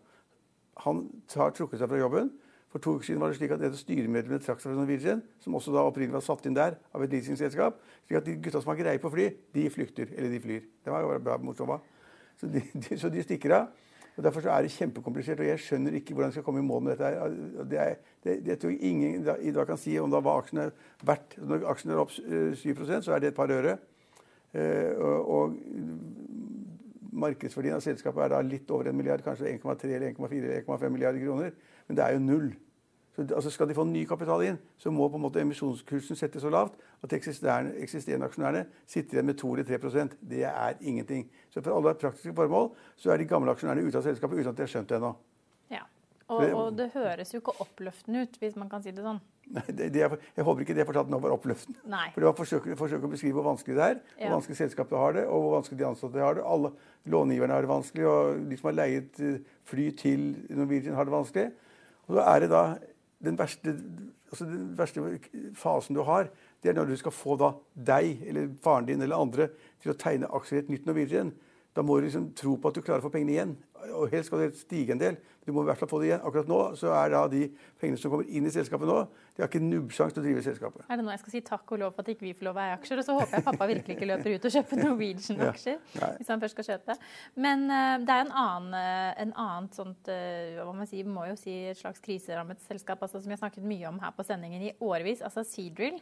Han 0.85 1.07
har 1.33 1.55
trukket 1.57 1.81
seg 1.81 1.89
fra 1.89 2.01
jobben. 2.03 2.29
For 2.71 2.85
to 2.85 2.99
uker 2.99 3.09
siden 3.09 3.23
var 3.25 3.33
det 3.33 3.39
slik 3.41 3.55
at 3.57 3.65
et 3.65 3.73
av 3.73 3.81
styremedlemmene 3.81 4.45
trakk 4.45 4.61
seg 4.61 4.71
fra 4.71 4.77
Norwegian, 4.77 5.25
som 5.43 5.57
også 5.57 5.73
da 5.75 5.87
opprinnelig 5.89 6.19
var 6.19 6.27
satt 6.29 6.45
inn 6.47 6.59
der 6.59 6.77
av 6.95 7.03
et 7.03 7.17
leasingselskap. 7.17 7.81
slik 8.05 8.21
at 8.21 8.29
de 8.29 8.37
gutta 8.45 8.61
som 8.61 8.75
har 8.75 8.83
greie 8.83 9.01
på 9.01 9.11
fly, 9.17 9.31
de 9.57 9.65
flykter. 9.73 10.13
Eller 10.13 10.37
de 10.37 10.45
flyr. 10.45 10.69
Det 10.85 10.93
var 10.93 11.03
jo 11.03 11.17
bra 11.25 11.39
morsomt. 11.41 11.89
Så 12.37 12.49
så 13.01 13.09
de 13.09 13.25
stikker 13.25 13.57
av. 13.57 13.73
Og 14.17 14.25
Derfor 14.25 14.45
så 14.45 14.51
er 14.51 14.63
det 14.67 14.73
kjempekomplisert, 14.75 15.41
og 15.41 15.47
jeg 15.47 15.63
skjønner 15.65 15.95
ikke 15.97 16.15
hvordan 16.15 16.29
jeg 16.29 16.39
skal 16.39 16.45
komme 16.45 16.61
i 16.61 16.67
mål 16.67 16.83
med 16.83 16.97
dette. 16.97 17.05
her. 17.05 17.37
Det 17.71 17.81
er, 17.81 17.95
det, 18.25 18.35
det 18.47 18.59
tror 18.59 18.71
jeg 18.71 18.81
ingen 18.91 19.29
i 19.41 19.53
dag 19.55 19.67
kan 19.67 19.79
si 19.81 19.99
om 19.99 20.11
da 20.11 20.21
hva 20.25 20.39
aksjene 20.41 20.67
er 20.69 20.75
verdt. 21.07 21.39
Når 21.39 21.69
aksjene 21.73 21.95
er 21.95 22.03
opp 22.03 22.17
eh, 22.21 22.51
7% 22.59 23.07
så 23.07 23.15
er 23.15 23.23
det 23.23 23.31
et 23.33 23.39
par 23.39 23.53
øre. 23.55 23.77
Eh, 24.53 24.91
og, 24.99 25.31
og 25.31 25.55
markedsverdien 27.13 27.77
av 27.77 27.85
selskapet 27.85 28.25
er 28.25 28.35
da 28.35 28.41
litt 28.45 28.71
over 28.71 28.91
en 28.91 28.99
milliard, 28.99 29.23
kanskje 29.25 29.51
1,3 29.55 29.95
eller 29.95 30.11
1,4 30.13 30.41
eller 30.41 30.61
1,5 30.65 30.89
milliarder 30.91 31.25
kroner. 31.25 31.55
Men 31.89 31.99
det 31.99 32.05
er 32.05 32.17
jo 32.17 32.25
null. 32.25 32.51
Så, 33.17 33.25
altså 33.35 33.51
skal 33.51 33.69
de 33.69 33.75
få 33.75 33.85
ny 33.85 34.05
kapital 34.07 34.45
inn, 34.47 34.59
så 34.79 34.91
må 34.95 35.09
på 35.11 35.19
en 35.19 35.25
måte 35.25 35.41
emisjonskursen 35.43 36.17
settes 36.17 36.45
så 36.45 36.51
lavt 36.53 36.77
at 37.03 37.13
eksisterende, 37.17 37.73
eksisterende 37.83 38.29
aksjonærene 38.31 38.67
sitter 38.87 39.19
igjen 39.19 39.27
med 39.27 39.39
2 39.41 39.55
eller 39.57 39.67
3% 39.67 40.15
Det 40.31 40.45
er 40.47 40.79
ingenting. 40.81 41.27
Så 41.51 41.63
for 41.63 41.75
alle 41.75 41.97
praktiske 41.99 42.35
formål 42.37 42.71
så 42.97 43.11
er 43.11 43.19
de 43.19 43.27
gamle 43.27 43.51
aksjonærene 43.51 43.83
ute 43.89 43.99
av 43.99 44.07
selskapet 44.07 44.39
uten 44.39 44.53
at 44.53 44.61
de 44.61 44.63
har 44.63 44.71
skjønt 44.71 44.89
det 44.93 45.01
ennå. 45.01 45.11
Ja. 45.75 45.83
Og, 46.31 46.45
og 46.55 46.77
det 46.79 46.93
høres 46.95 47.33
jo 47.35 47.41
ikke 47.43 47.57
oppløftende 47.65 48.23
ut, 48.23 48.37
hvis 48.39 48.55
man 48.57 48.69
kan 48.71 48.85
si 48.85 48.93
det 48.95 49.03
sånn. 49.03 49.19
Nei, 49.51 49.65
det, 49.67 49.89
det 49.97 50.05
er, 50.07 50.13
jeg 50.37 50.47
håper 50.47 50.63
ikke 50.63 50.77
det 50.79 50.85
jeg 50.85 50.89
fortalte 50.93 51.11
nå 51.11 51.19
var 51.25 51.33
oppløftende. 51.35 51.81
Nei. 51.91 52.05
For 52.15 52.23
det 52.23 52.29
var 52.29 52.37
forsøk, 52.39 52.69
forsøk 52.79 53.03
å 53.09 53.11
beskrive 53.11 53.35
hvor 53.41 53.49
vanskelig 53.49 53.75
det 53.81 53.87
er, 53.89 53.97
Ja. 54.13 54.29
hvor 54.29 54.37
vanskelig 54.37 54.61
selskapet 54.61 54.95
har 55.03 55.17
det, 55.19 55.25
og 55.27 55.43
hvor 55.43 55.57
vanskelig 55.57 55.81
de 55.81 55.89
ansatte 55.89 56.23
har 56.23 56.39
det. 56.39 56.45
Alle 56.47 56.71
långiverne 57.11 57.57
har 57.57 57.67
det 57.67 57.73
vanskelig, 57.73 58.07
og 58.07 58.47
de 58.53 58.61
som 58.61 58.71
har 58.71 58.77
leiet 58.79 59.19
eh, 59.27 59.41
fly 59.73 59.89
til 59.99 60.23
Norwegian, 60.55 60.95
har 60.95 61.11
det 61.11 61.17
vanskelig. 61.17 61.49
Og 62.07 62.21
da 62.21 62.29
er 62.31 62.45
det 62.45 62.53
da 62.55 62.63
den 63.25 63.39
verste, 63.39 63.75
altså 64.31 64.47
den 64.49 64.71
verste 64.79 65.19
fasen 65.59 65.97
du 65.97 66.03
har, 66.09 66.31
det 66.63 66.71
er 66.71 66.77
når 66.77 66.91
du 66.91 66.97
skal 67.01 67.15
få 67.15 67.37
deg 67.41 68.25
eller 68.29 68.51
faren 68.65 68.89
din 68.89 69.03
eller 69.05 69.21
andre 69.21 69.49
til 69.83 69.93
å 69.93 69.99
tegne 70.01 70.31
aksjer 70.37 70.61
i 70.61 70.63
et 70.65 70.73
nytt 70.73 70.89
Norwegian. 70.89 71.33
Da 71.77 71.83
må 71.87 71.97
du 71.97 72.07
liksom 72.09 72.33
tro 72.35 72.57
på 72.59 72.71
at 72.71 72.79
du 72.79 72.83
klarer 72.83 73.03
å 73.03 73.07
få 73.07 73.13
pengene 73.15 73.37
igjen. 73.37 73.53
Og 73.97 74.11
helst 74.13 74.29
skal 74.29 74.43
det 74.43 74.59
stige 74.59 74.93
en 74.93 75.01
del. 75.01 75.17
Du 75.47 75.53
må 75.55 75.63
i 75.63 75.69
hvert 75.71 75.79
fall 75.81 75.89
få 75.89 76.01
det 76.03 76.11
igjen. 76.11 76.23
Akkurat 76.27 76.49
nå 76.51 76.59
så 76.79 76.91
er 76.99 77.13
da 77.15 77.21
de 77.31 77.45
pengene 77.81 77.99
som 77.99 78.13
kommer 78.13 78.29
inn 78.29 78.47
i 78.47 78.53
selskapet 78.53 78.89
nå, 78.91 78.97
de 79.37 79.43
har 79.43 79.49
ikke 79.49 79.63
nubbsjanse 79.63 80.17
til 80.17 80.23
å 80.23 80.27
drive 80.27 80.43
selskapet. 80.45 80.85
Er 80.85 80.99
det 80.99 81.05
nå 81.07 81.13
jeg 81.15 81.23
skal 81.23 81.35
si 81.37 81.43
takk 81.47 81.73
og 81.73 81.81
lov 81.81 81.95
for 81.95 82.05
at 82.05 82.11
ikke 82.13 82.27
vi 82.27 82.35
får 82.37 82.49
lov 82.49 82.59
å 82.59 82.65
eie 82.65 82.75
aksjer? 82.77 83.01
Og 83.01 83.07
så 83.07 83.17
håper 83.17 83.39
jeg 83.39 83.47
pappa 83.47 83.69
virkelig 83.71 83.97
ikke 83.97 84.09
løper 84.11 84.35
ut 84.35 84.49
og 84.49 84.55
kjøper 84.57 84.83
Norwegian-aksjer. 84.85 85.79
Ja. 86.01 86.13
Hvis 86.17 86.29
han 86.31 86.41
først 86.41 86.55
skal 86.55 86.67
kjøpe. 86.69 86.95
Men 87.41 87.65
uh, 87.71 87.97
det 88.05 88.15
er 88.15 88.23
en 88.25 88.33
annen, 88.37 88.77
eh, 88.79 89.23
en 89.25 89.33
annen 89.35 89.69
sånt, 89.75 90.09
uh, 90.09 90.61
hva 90.61 90.75
man 90.77 90.89
si, 90.89 91.03
må 91.05 91.27
jo 91.29 91.37
si 91.39 91.55
et 91.73 91.79
slags 91.79 92.03
kriserammet 92.05 92.63
selskap 92.67 93.03
altså, 93.03 93.21
som 93.21 93.33
jeg 93.33 93.39
har 93.39 93.43
snakket 93.43 93.67
mye 93.67 93.89
om 93.91 93.99
her 94.03 94.15
på 94.17 94.27
sendingen 94.27 94.65
i 94.69 94.75
årevis, 94.85 95.23
altså 95.27 95.45
Seadrill. 95.47 95.99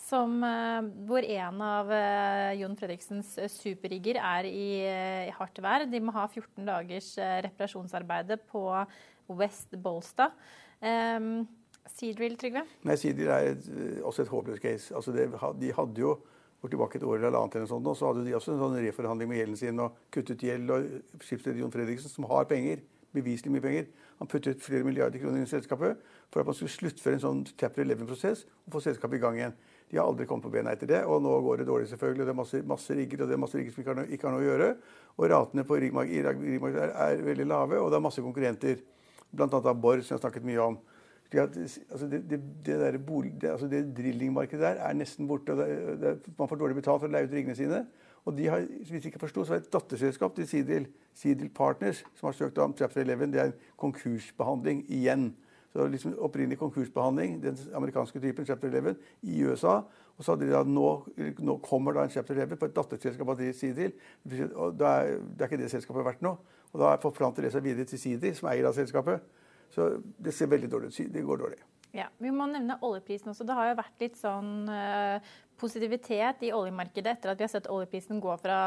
Som, 0.00 0.40
eh, 0.42 0.80
hvor 1.06 1.22
en 1.22 1.62
av 1.62 1.92
eh, 1.92 2.56
Jon 2.60 2.74
Fredriksens 2.78 3.34
eh, 3.38 3.50
superrigger 3.52 4.16
er 4.16 4.48
i, 4.48 4.64
i 5.28 5.34
hardt 5.36 5.60
vær. 5.62 5.84
De 5.90 6.00
må 6.02 6.14
ha 6.16 6.24
14 6.26 6.64
dagers 6.66 7.12
reparasjonsarbeide 7.46 8.40
på 8.50 8.64
West 9.38 9.76
Bolstad. 9.78 10.34
Um, 10.80 11.44
Seadrill, 11.90 12.38
Trygve? 12.40 12.64
Nei, 12.88 12.96
Seadrill 12.98 13.30
er 13.34 13.52
et, 13.52 13.70
også 14.06 14.24
et 14.24 14.32
håpløst 14.32 14.64
case. 14.64 14.94
Altså 14.96 15.12
det, 15.14 15.28
de 15.60 15.72
hadde 15.76 16.02
jo 16.02 16.16
går 16.60 16.68
tilbake 16.68 16.98
et 16.98 17.04
år 17.04 17.16
eller 17.16 17.38
annet, 17.38 17.54
eller 17.56 17.68
sånt, 17.70 17.86
og 17.88 17.96
så 17.96 18.10
hadde 18.10 18.24
de 18.26 18.34
også 18.36 18.52
en 18.52 18.60
sånn 18.60 18.78
reforhandling 18.84 19.30
med 19.30 19.38
gjelden 19.40 19.56
sin 19.56 19.80
og 19.80 19.96
kuttet 20.12 20.42
gjeld. 20.44 20.70
og 20.70 21.22
Skipsleder 21.24 21.62
Jon 21.62 21.72
Fredriksen, 21.72 22.12
som 22.12 22.26
har 22.28 22.48
penger, 22.50 22.82
beviselig 23.16 23.52
mye 23.54 23.64
penger, 23.64 23.86
han 24.20 24.28
puttet 24.28 24.60
flere 24.62 24.84
milliarder 24.84 25.22
kroner 25.22 25.40
inn 25.40 25.48
i 25.48 25.50
selskapet 25.50 26.02
for 26.30 26.42
at 26.42 26.46
man 26.46 26.56
skulle 26.56 26.74
sluttføre 26.74 27.16
en 27.16 27.22
sånn 27.24 27.40
chapter 27.54 27.82
11-prosess 27.86 28.44
og 28.66 28.74
få 28.74 28.82
selskapet 28.84 29.16
i 29.16 29.22
gang 29.22 29.38
igjen. 29.38 29.56
De 29.90 29.98
har 29.98 30.06
aldri 30.06 30.26
kommet 30.30 30.46
på 30.46 30.52
bena 30.54 30.70
etter 30.70 30.86
det, 30.86 31.00
og 31.02 31.18
nå 31.24 31.32
går 31.42 31.60
det 31.60 31.66
dårlig, 31.66 31.88
selvfølgelig. 31.90 32.22
og 32.22 32.28
Det 32.28 32.34
er 32.34 32.38
masse, 32.38 32.62
masse 32.62 32.94
rigger 32.94 33.24
og 33.24 33.28
det 33.28 33.34
er 33.34 33.42
masse 33.42 33.58
rigger 33.58 33.74
som 33.74 33.82
ikke 33.82 33.90
har, 33.90 33.98
noe, 33.98 34.12
ikke 34.14 34.28
har 34.28 34.36
noe 34.36 34.44
å 34.44 34.46
gjøre. 34.46 34.68
Og 35.16 35.30
ratene 35.32 35.64
på 35.66 35.78
riggmark- 35.82 36.12
er, 36.14 36.94
er 36.94 37.24
veldig 37.26 37.46
lave, 37.50 37.80
og 37.80 37.90
det 37.90 37.98
er 37.98 38.06
masse 38.06 38.22
konkurrenter. 38.22 38.84
Blant 39.30 39.54
annet 39.54 39.66
av 39.66 39.80
Borr, 39.82 40.02
som 40.02 40.14
jeg 40.14 40.20
har 40.20 40.22
snakket 40.28 40.46
mye 40.46 40.62
om. 40.62 40.78
At, 41.30 41.56
altså 41.56 42.06
det, 42.10 42.22
det, 42.30 42.40
det, 42.66 42.78
der 42.80 42.96
det, 42.98 43.50
altså 43.50 43.68
det 43.70 43.82
drillingmarkedet 43.94 44.60
der 44.60 44.80
er 44.82 44.94
nesten 44.94 45.28
borte. 45.28 45.52
og 45.52 45.58
Man 46.38 46.48
får 46.48 46.56
dårlig 46.56 46.78
betalt 46.80 47.02
for 47.02 47.06
å 47.06 47.12
leie 47.12 47.26
ut 47.26 47.34
riggene 47.34 47.58
sine. 47.58 47.84
Og 48.26 48.36
de 48.36 48.48
har, 48.50 48.66
hvis 48.66 48.90
jeg 48.90 49.12
ikke 49.12 49.22
forsto, 49.22 49.44
så 49.44 49.54
er 49.54 49.60
det 49.60 49.68
et 49.68 49.72
datterselskap 49.72 50.34
til 50.36 50.48
Sidil, 50.48 50.88
Sidil 51.14 51.50
Partners, 51.54 52.02
som 52.18 52.28
har 52.28 52.36
søkt 52.36 52.58
om 52.58 52.74
Chapter 52.76 53.00
11. 53.00 53.30
Det 53.32 53.40
er 53.40 53.52
en 53.52 53.62
konkursbehandling 53.80 54.84
igjen. 54.90 55.30
Så 55.72 55.86
liksom 55.86 56.16
Opprinnelig 56.18 56.58
konkursbehandling, 56.58 57.38
den 57.42 57.58
amerikanske 57.78 58.20
typen 58.20 58.46
Chapter 58.46 58.68
11, 58.68 58.94
i 59.22 59.42
USA. 59.46 59.80
Og 60.16 60.24
så 60.24 60.34
hadde 60.34 60.48
de 60.48 60.52
da, 60.52 60.62
nå, 60.66 60.88
nå 61.38 61.56
kommer 61.64 61.94
da 61.96 62.04
en 62.04 62.12
Chapter 62.12 62.34
11 62.34 62.58
på 62.58 62.68
et 62.68 62.76
datterselskap 62.76 63.30
av 63.32 63.42
Sidil. 63.56 63.94
Og 64.50 64.74
da 64.76 64.94
det 65.06 65.44
er 65.44 65.48
ikke 65.48 65.62
det 65.62 65.70
selskapet 65.72 66.04
verdt 66.04 66.24
nå. 66.26 66.34
Og 66.70 66.82
da 66.82 66.96
forplanter 67.02 67.46
det 67.46 67.54
seg 67.54 67.64
videre 67.64 67.88
til 67.88 68.02
Sidil, 68.02 68.34
som 68.36 68.50
eier 68.50 68.68
av 68.68 68.76
selskapet. 68.76 69.22
Så 69.70 69.92
det 70.18 70.34
ser 70.34 70.50
veldig 70.50 70.70
dårlig 70.70 70.90
ut. 70.90 71.12
Det 71.14 71.22
går 71.24 71.44
dårlig. 71.44 71.62
Ja, 71.94 72.06
Vi 72.18 72.30
må 72.30 72.46
nevne 72.46 72.76
oljeprisen 72.86 73.32
også. 73.32 73.46
Det 73.46 73.54
har 73.56 73.70
jo 73.70 73.78
vært 73.80 74.02
litt 74.02 74.18
sånn 74.18 74.68
uh, 74.70 75.32
positivitet 75.60 76.42
i 76.46 76.52
oljemarkedet 76.56 77.12
etter 77.14 77.32
at 77.32 77.40
vi 77.40 77.44
har 77.46 77.52
sett 77.52 77.68
oljeprisen 77.70 78.20
gå 78.22 78.34
fra 78.40 78.58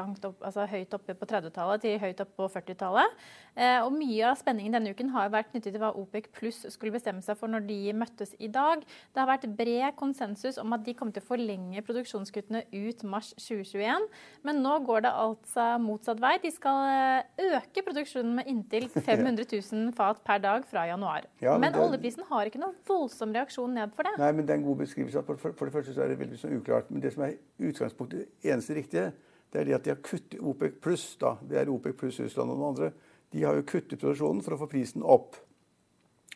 opp, 0.00 0.40
altså 0.40 0.66
høyt 0.70 0.94
oppe 0.96 1.16
på 1.18 1.28
30-tallet 1.28 1.84
til 1.84 1.98
høyt 2.00 2.22
oppe 2.24 2.36
på 2.40 2.48
40-tallet. 2.56 3.16
Uh, 3.58 3.80
og 3.84 3.92
Mye 4.00 4.30
av 4.30 4.38
spenningen 4.40 4.76
denne 4.78 4.94
uken 4.94 5.12
har 5.14 5.32
vært 5.32 5.50
knyttet 5.52 5.74
til 5.74 5.82
hva 5.82 5.92
OPEC 5.98 6.30
pluss 6.36 6.62
skulle 6.72 6.94
bestemme 6.94 7.22
seg 7.24 7.38
for 7.38 7.50
når 7.52 7.66
de 7.68 7.78
møttes 7.96 8.34
i 8.38 8.48
dag. 8.52 8.84
Det 9.12 9.20
har 9.20 9.28
vært 9.28 9.48
bred 9.58 9.96
konsensus 10.00 10.58
om 10.62 10.72
at 10.76 10.84
de 10.86 10.94
kommer 10.96 11.14
til 11.16 11.24
å 11.24 11.28
forlenge 11.28 11.84
produksjonskuttene 11.86 12.64
ut 12.72 13.04
mars 13.10 13.32
2021. 13.36 14.08
Men 14.46 14.62
nå 14.64 14.76
går 14.86 15.04
det 15.06 15.12
altså 15.12 15.66
motsatt 15.82 16.22
vei. 16.22 16.36
De 16.42 16.52
skal 16.54 17.24
øke 17.60 17.84
produksjonen 17.86 18.38
med 18.40 18.50
inntil 18.50 18.88
500 19.10 19.46
000 19.50 19.92
fat 19.96 20.22
per 20.26 20.42
dag 20.42 20.66
fra 20.70 20.86
januar. 20.88 21.26
Ja, 21.42 21.56
men, 21.58 21.70
men 21.70 21.80
oljeprisen 21.82 22.26
har 22.30 22.48
ikke 22.48 22.62
noen 22.62 22.76
voldsom 22.88 23.34
reaksjon 23.36 23.74
ned 23.76 23.94
for 23.96 24.06
det. 24.06 24.16
Nei, 24.20 24.32
men 24.36 24.46
det 24.46 24.54
er 24.54 24.62
en 24.62 24.68
god 24.68 24.82
beskrivelse. 24.84 25.24
For, 25.26 25.49
for, 25.50 25.58
for 25.58 25.68
det 25.68 25.74
første 25.74 25.94
så 25.96 26.04
er 26.04 26.12
det 26.12 26.20
veldig 26.20 26.38
sånn 26.40 26.56
uklart. 26.56 26.90
Men 26.90 27.02
det 27.04 27.12
som 27.14 27.24
er 27.26 27.36
utgangspunktet, 27.68 28.32
eneste 28.46 28.76
riktige, 28.78 29.10
det 29.50 29.60
er 29.60 29.68
det 29.68 29.76
at 29.76 29.86
de 29.86 29.92
har 29.94 30.02
kuttet 30.06 30.40
OPEC 30.40 30.80
pluss, 30.82 31.06
da. 31.20 31.34
Det 31.42 31.58
er 31.58 31.70
OPEC 31.72 31.96
pluss 31.98 32.20
Russland 32.22 32.54
og 32.54 32.58
noen 32.58 32.74
andre. 32.74 32.90
De 33.34 33.44
har 33.44 33.58
jo 33.58 33.66
kuttet 33.66 33.98
produksjonen 33.98 34.42
for 34.46 34.54
å 34.54 34.60
få 34.60 34.68
prisen 34.70 35.02
opp. 35.02 35.38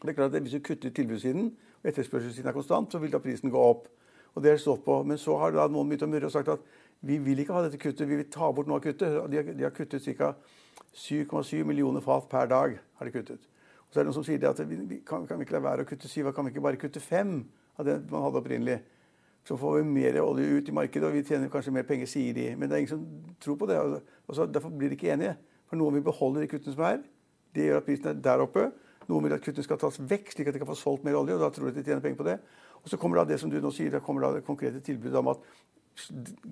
Det 0.01 0.11
er 0.11 0.19
klart 0.19 0.35
at 0.35 0.43
Hvis 0.43 0.57
du 0.59 0.65
kutter 0.65 0.91
tilbudssiden, 0.91 1.53
og 1.83 1.91
etterspørselssiden 1.91 2.51
er 2.51 2.57
konstant, 2.57 2.93
så 2.93 2.99
vil 2.99 3.13
da 3.13 3.21
prisen 3.23 3.53
gå 3.53 3.61
opp. 3.61 3.89
Og 4.35 4.43
det 4.43 4.51
er 4.51 4.59
stått 4.59 4.85
på. 4.85 5.03
Men 5.07 5.19
så 5.19 5.37
har 5.39 5.55
da 5.55 5.69
noen 5.71 5.89
begynt 5.89 6.07
å 6.07 6.11
murre 6.11 6.29
og 6.29 6.35
sagt 6.35 6.51
at 6.51 6.63
vi 7.05 7.19
vil 7.23 7.39
ikke 7.43 7.55
ha 7.55 7.63
dette 7.67 7.79
kuttet, 7.79 8.09
vi 8.09 8.19
vil 8.19 8.31
ta 8.33 8.51
bort 8.53 8.67
noe 8.67 8.81
av 8.81 8.85
kuttet. 8.85 9.19
De 9.31 9.37
har, 9.39 9.51
de 9.55 9.67
har 9.67 9.75
kuttet 9.75 10.07
ca. 10.19 10.35
7,7 10.95 11.65
millioner 11.67 12.01
fat 12.01 12.29
per 12.31 12.47
dag. 12.51 12.79
har 12.99 13.07
de 13.07 13.13
kuttet. 13.13 13.49
Så 13.91 14.01
er 14.01 14.05
det 14.05 14.11
noen 14.11 14.17
som 14.17 14.27
sier 14.27 14.43
at 14.49 14.59
vi 14.67 15.01
kan, 15.07 15.27
kan, 15.27 15.39
vi 15.39 15.47
ikke 15.47 15.55
la 15.55 15.63
være 15.63 15.85
å 15.85 15.89
kutte 15.89 16.09
syv, 16.11 16.33
kan 16.35 16.47
vi 16.47 16.51
ikke 16.51 16.63
bare 16.65 16.81
kutte 16.81 17.03
fem 17.03 17.45
av 17.79 17.87
det 17.87 18.01
man 18.11 18.25
hadde 18.25 18.41
opprinnelig? 18.41 18.81
Så 19.45 19.57
får 19.61 19.77
vi 19.79 19.89
mer 19.89 20.21
olje 20.23 20.59
ut 20.59 20.69
i 20.69 20.75
markedet, 20.75 21.09
og 21.09 21.13
vi 21.13 21.23
tjener 21.23 21.51
kanskje 21.53 21.75
mer 21.75 21.85
penger, 21.89 22.09
sier 22.09 22.37
de. 22.37 22.47
Men 22.57 22.69
det 22.69 22.77
er 22.77 22.85
ingen 22.85 22.95
som 22.95 23.35
tror 23.45 23.59
på 23.61 23.69
det. 23.69 23.77
og 23.79 24.37
så 24.37 24.47
Derfor 24.47 24.73
blir 24.73 24.89
de 24.89 24.97
ikke 24.97 25.13
enige. 25.13 25.35
For 25.69 25.77
noen 25.77 25.99
vil 25.99 26.07
beholde 26.07 26.41
de 26.41 26.49
kuttene 26.49 26.73
som 26.73 26.87
er. 26.89 27.03
Det 27.55 27.69
gjør 27.69 27.83
at 27.83 27.89
prisen 27.89 28.09
er 28.09 28.23
der 28.25 28.45
oppe. 28.45 28.71
Noen 29.09 29.27
vil 29.27 29.37
at 29.37 29.45
kuttene 29.45 29.67
skal 29.67 29.81
tas 29.81 30.01
vekk, 30.01 30.33
slik 30.33 30.49
at 30.49 30.57
de 30.57 30.63
kan 30.63 30.71
få 30.71 30.79
solgt 30.81 31.05
mer 31.05 31.19
olje. 31.21 31.37
og 31.37 31.45
da 31.45 31.51
tror 31.53 31.69
de 31.69 31.75
at 31.75 31.77
de 31.77 31.85
tjener 31.85 32.01
penger 32.01 32.17
på 32.23 32.29
det. 32.31 32.39
Og 32.83 32.89
så 32.89 32.97
kommer 32.97 33.21
da 33.21 33.25
det 33.25 33.41
som 33.41 33.51
du 33.51 33.61
nå 33.61 33.71
sier, 33.71 33.93
da 33.93 34.01
kommer 34.01 34.25
da 34.25 34.33
det 34.39 34.47
konkrete 34.47 34.81
tilbudet 34.81 35.21
om 35.21 35.29
at 35.29 35.39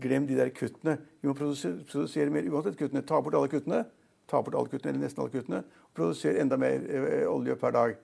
glem 0.01 0.27
de 0.27 0.37
der 0.37 0.53
kuttene. 0.53 0.99
Vi 1.21 1.29
må 1.29 1.35
produsere 1.35 2.31
mer 2.31 2.49
uansett 2.53 2.77
kuttene. 2.77 3.03
Ta 3.03 3.21
bort 3.21 3.35
alle 3.35 3.49
kuttene 3.49 3.85
ta 4.33 4.43
bort 4.43 4.55
alle 4.55 4.69
kuttene, 4.69 4.95
eller 4.95 5.07
nesten 5.07 5.23
alle 5.23 5.35
kuttene, 5.35 5.61
og 5.63 5.95
produsere 5.97 6.41
enda 6.43 6.59
mer 6.61 6.89
eh, 6.89 7.29
olje 7.29 7.57
per 7.61 7.77
dag. 7.77 7.95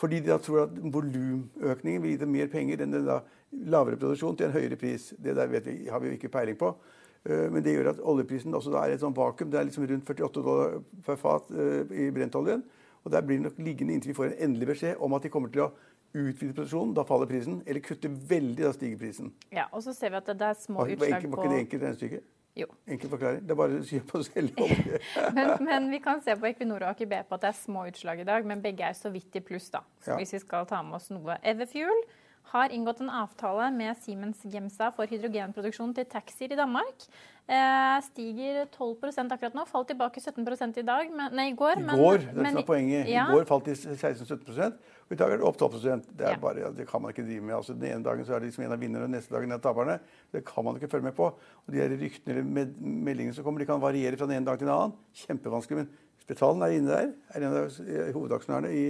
Fordi 0.00 0.20
de 0.20 0.32
da 0.32 0.38
tror 0.42 0.64
at 0.64 0.76
volumøkningen 0.94 2.02
vil 2.02 2.14
gi 2.14 2.20
dem 2.22 2.32
mer 2.34 2.50
penger 2.52 2.82
enn 2.82 2.94
det 2.94 3.04
da 3.06 3.20
lavere 3.52 3.98
produksjon 4.00 4.36
til 4.36 4.48
en 4.48 4.56
høyere 4.56 4.78
pris. 4.80 5.12
Det 5.18 5.36
der 5.36 5.50
vi, 5.52 5.62
har 5.90 6.02
vi 6.02 6.12
jo 6.12 6.18
ikke 6.18 6.32
peiling 6.32 6.58
på. 6.58 6.74
Uh, 7.22 7.46
men 7.52 7.62
det 7.62 7.76
gjør 7.76 7.92
at 7.92 8.02
oljeprisen 8.02 8.54
også 8.54 8.74
er 8.80 8.94
et 8.94 9.02
sånt 9.02 9.16
vakuum. 9.16 9.50
Det 9.50 9.60
er 9.60 9.68
liksom 9.68 9.86
rundt 9.86 10.10
48 10.10 10.42
dollar 10.42 10.78
per 11.06 11.20
fat 11.20 11.54
uh, 11.54 11.86
i 11.92 12.10
brentoljen. 12.10 12.64
Og 13.02 13.12
der 13.12 13.24
blir 13.26 13.40
det 13.40 13.48
nok 13.48 13.58
liggende 13.58 13.96
inntil 13.96 14.12
vi 14.12 14.18
får 14.18 14.30
en 14.30 14.38
endelig 14.46 14.74
beskjed 14.74 15.00
om 15.02 15.14
at 15.16 15.24
de 15.24 15.30
kommer 15.32 15.50
til 15.50 15.66
å 15.66 15.72
utvide 16.12 16.52
produksjonen. 16.52 16.92
Da 16.94 17.06
faller 17.08 17.30
prisen. 17.30 17.62
Eller 17.66 17.82
kutte 17.84 18.10
veldig, 18.10 18.62
da 18.62 18.74
stiger 18.76 19.00
prisen. 19.00 19.32
Ja, 19.52 19.66
Og 19.72 19.82
så 19.82 19.94
ser 19.96 20.12
vi 20.12 20.20
at 20.20 20.30
det 20.30 20.48
er 20.52 20.60
små 20.60 20.86
utslag 20.86 20.98
på 21.24 21.36
Var 21.36 21.44
ikke 21.44 21.54
det 21.54 21.64
enkelt 21.64 21.82
regnestykke? 21.82 22.22
Jo. 22.54 22.66
Enkel 22.86 23.08
forklaring. 23.08 23.44
Det 23.48 23.54
er 23.54 23.56
bare 23.56 23.78
å 23.80 23.84
kjøpe 23.88 24.10
på 24.12 24.64
olje. 24.66 24.98
men, 25.36 25.52
men, 25.64 25.86
vi 25.88 26.02
kan 26.04 26.20
se 26.20 26.34
på 26.36 26.50
Equinor 26.50 26.84
og 26.84 26.90
Aker 26.92 27.08
BP 27.08 27.32
at 27.38 27.44
det 27.46 27.48
er 27.48 27.56
små 27.56 27.86
utslag 27.88 28.20
i 28.20 28.26
dag, 28.28 28.44
men 28.48 28.60
begge 28.64 28.84
er 28.84 28.96
så 28.98 29.12
vidt 29.12 29.38
i 29.40 29.40
pluss, 29.44 29.70
da. 29.72 29.80
Ja. 30.04 30.18
Hvis 30.20 30.34
vi 30.36 30.42
skal 30.42 30.68
ta 30.68 30.82
med 30.84 30.98
oss 30.98 31.08
noe. 31.14 31.38
Everfuel 31.40 32.04
har 32.52 32.72
inngått 32.74 33.00
en 33.00 33.10
avtale 33.10 33.70
med 33.72 33.96
Siemens 34.02 34.42
Gemsa 34.44 34.90
for 34.92 35.08
hydrogenproduksjon 35.08 35.94
til 35.96 36.08
taxier 36.10 36.52
i 36.52 36.58
Danmark. 36.58 37.06
Eh, 37.48 37.98
stiger 38.06 38.66
12% 38.74 39.32
akkurat 39.34 39.56
nå. 39.56 39.64
Falt 39.70 39.88
tilbake 39.90 40.20
17 40.20 40.78
i 40.78 40.84
dag, 40.86 41.08
men, 41.10 41.32
nei, 41.34 41.48
i 41.50 41.56
går. 41.56 41.80
I 41.80 41.96
går, 41.96 42.18
det 42.26 42.34
er 42.34 42.42
men, 42.42 42.60
poenget. 42.66 43.08
Ja. 43.10 43.24
I 43.30 43.38
går 43.38 43.48
falt 43.48 43.70
de 43.70 43.74
16-17 43.74 44.76
og 45.12 45.16
i 45.16 45.18
dag 45.18 45.32
er 45.34 45.40
det 45.42 45.44
opp 45.44 45.58
12 45.58 45.80
Det, 45.82 46.24
ja. 46.24 46.36
bare, 46.40 46.70
det 46.72 46.86
kan 46.88 47.02
man 47.02 47.12
ikke 47.12 47.24
drive 47.26 47.42
med. 47.44 47.56
Altså, 47.56 47.74
den 47.74 47.90
ene 47.90 48.04
dagen 48.04 48.24
så 48.24 48.34
er 48.34 48.40
det 48.40 48.48
liksom 48.48 48.64
en 48.64 48.72
av 48.72 48.80
vinnerne, 48.80 49.04
og 49.04 49.12
neste 49.12 49.34
dagen 49.34 49.52
er 49.52 49.58
taperne. 49.60 49.98
Det 50.32 50.44
kan 50.46 50.64
man 50.64 50.78
ikke 50.78 50.88
følge 50.88 51.04
med 51.04 51.16
på. 51.18 51.26
Og 51.32 51.74
de 51.74 51.82
her 51.82 51.92
ryktene 51.92 52.36
eller 52.36 52.46
med, 52.46 52.78
meldingene 52.80 53.36
som 53.36 53.44
kommer, 53.44 53.60
de 53.60 53.68
kan 53.68 53.82
variere 53.82 54.16
fra 54.16 54.28
den 54.30 54.38
ene 54.38 54.46
dagen 54.46 54.62
til 54.62 54.70
den 54.70 54.76
annen. 54.76 54.96
Kjempevanskelig. 55.24 55.82
Men 55.82 55.90
Spetalen 56.22 56.62
er 56.62 56.76
inne 56.78 56.94
der. 56.94 57.12
Er 57.34 57.44
en 57.44 57.58
av 57.58 58.14
hovedaksjonærene 58.14 58.72
i, 58.72 58.86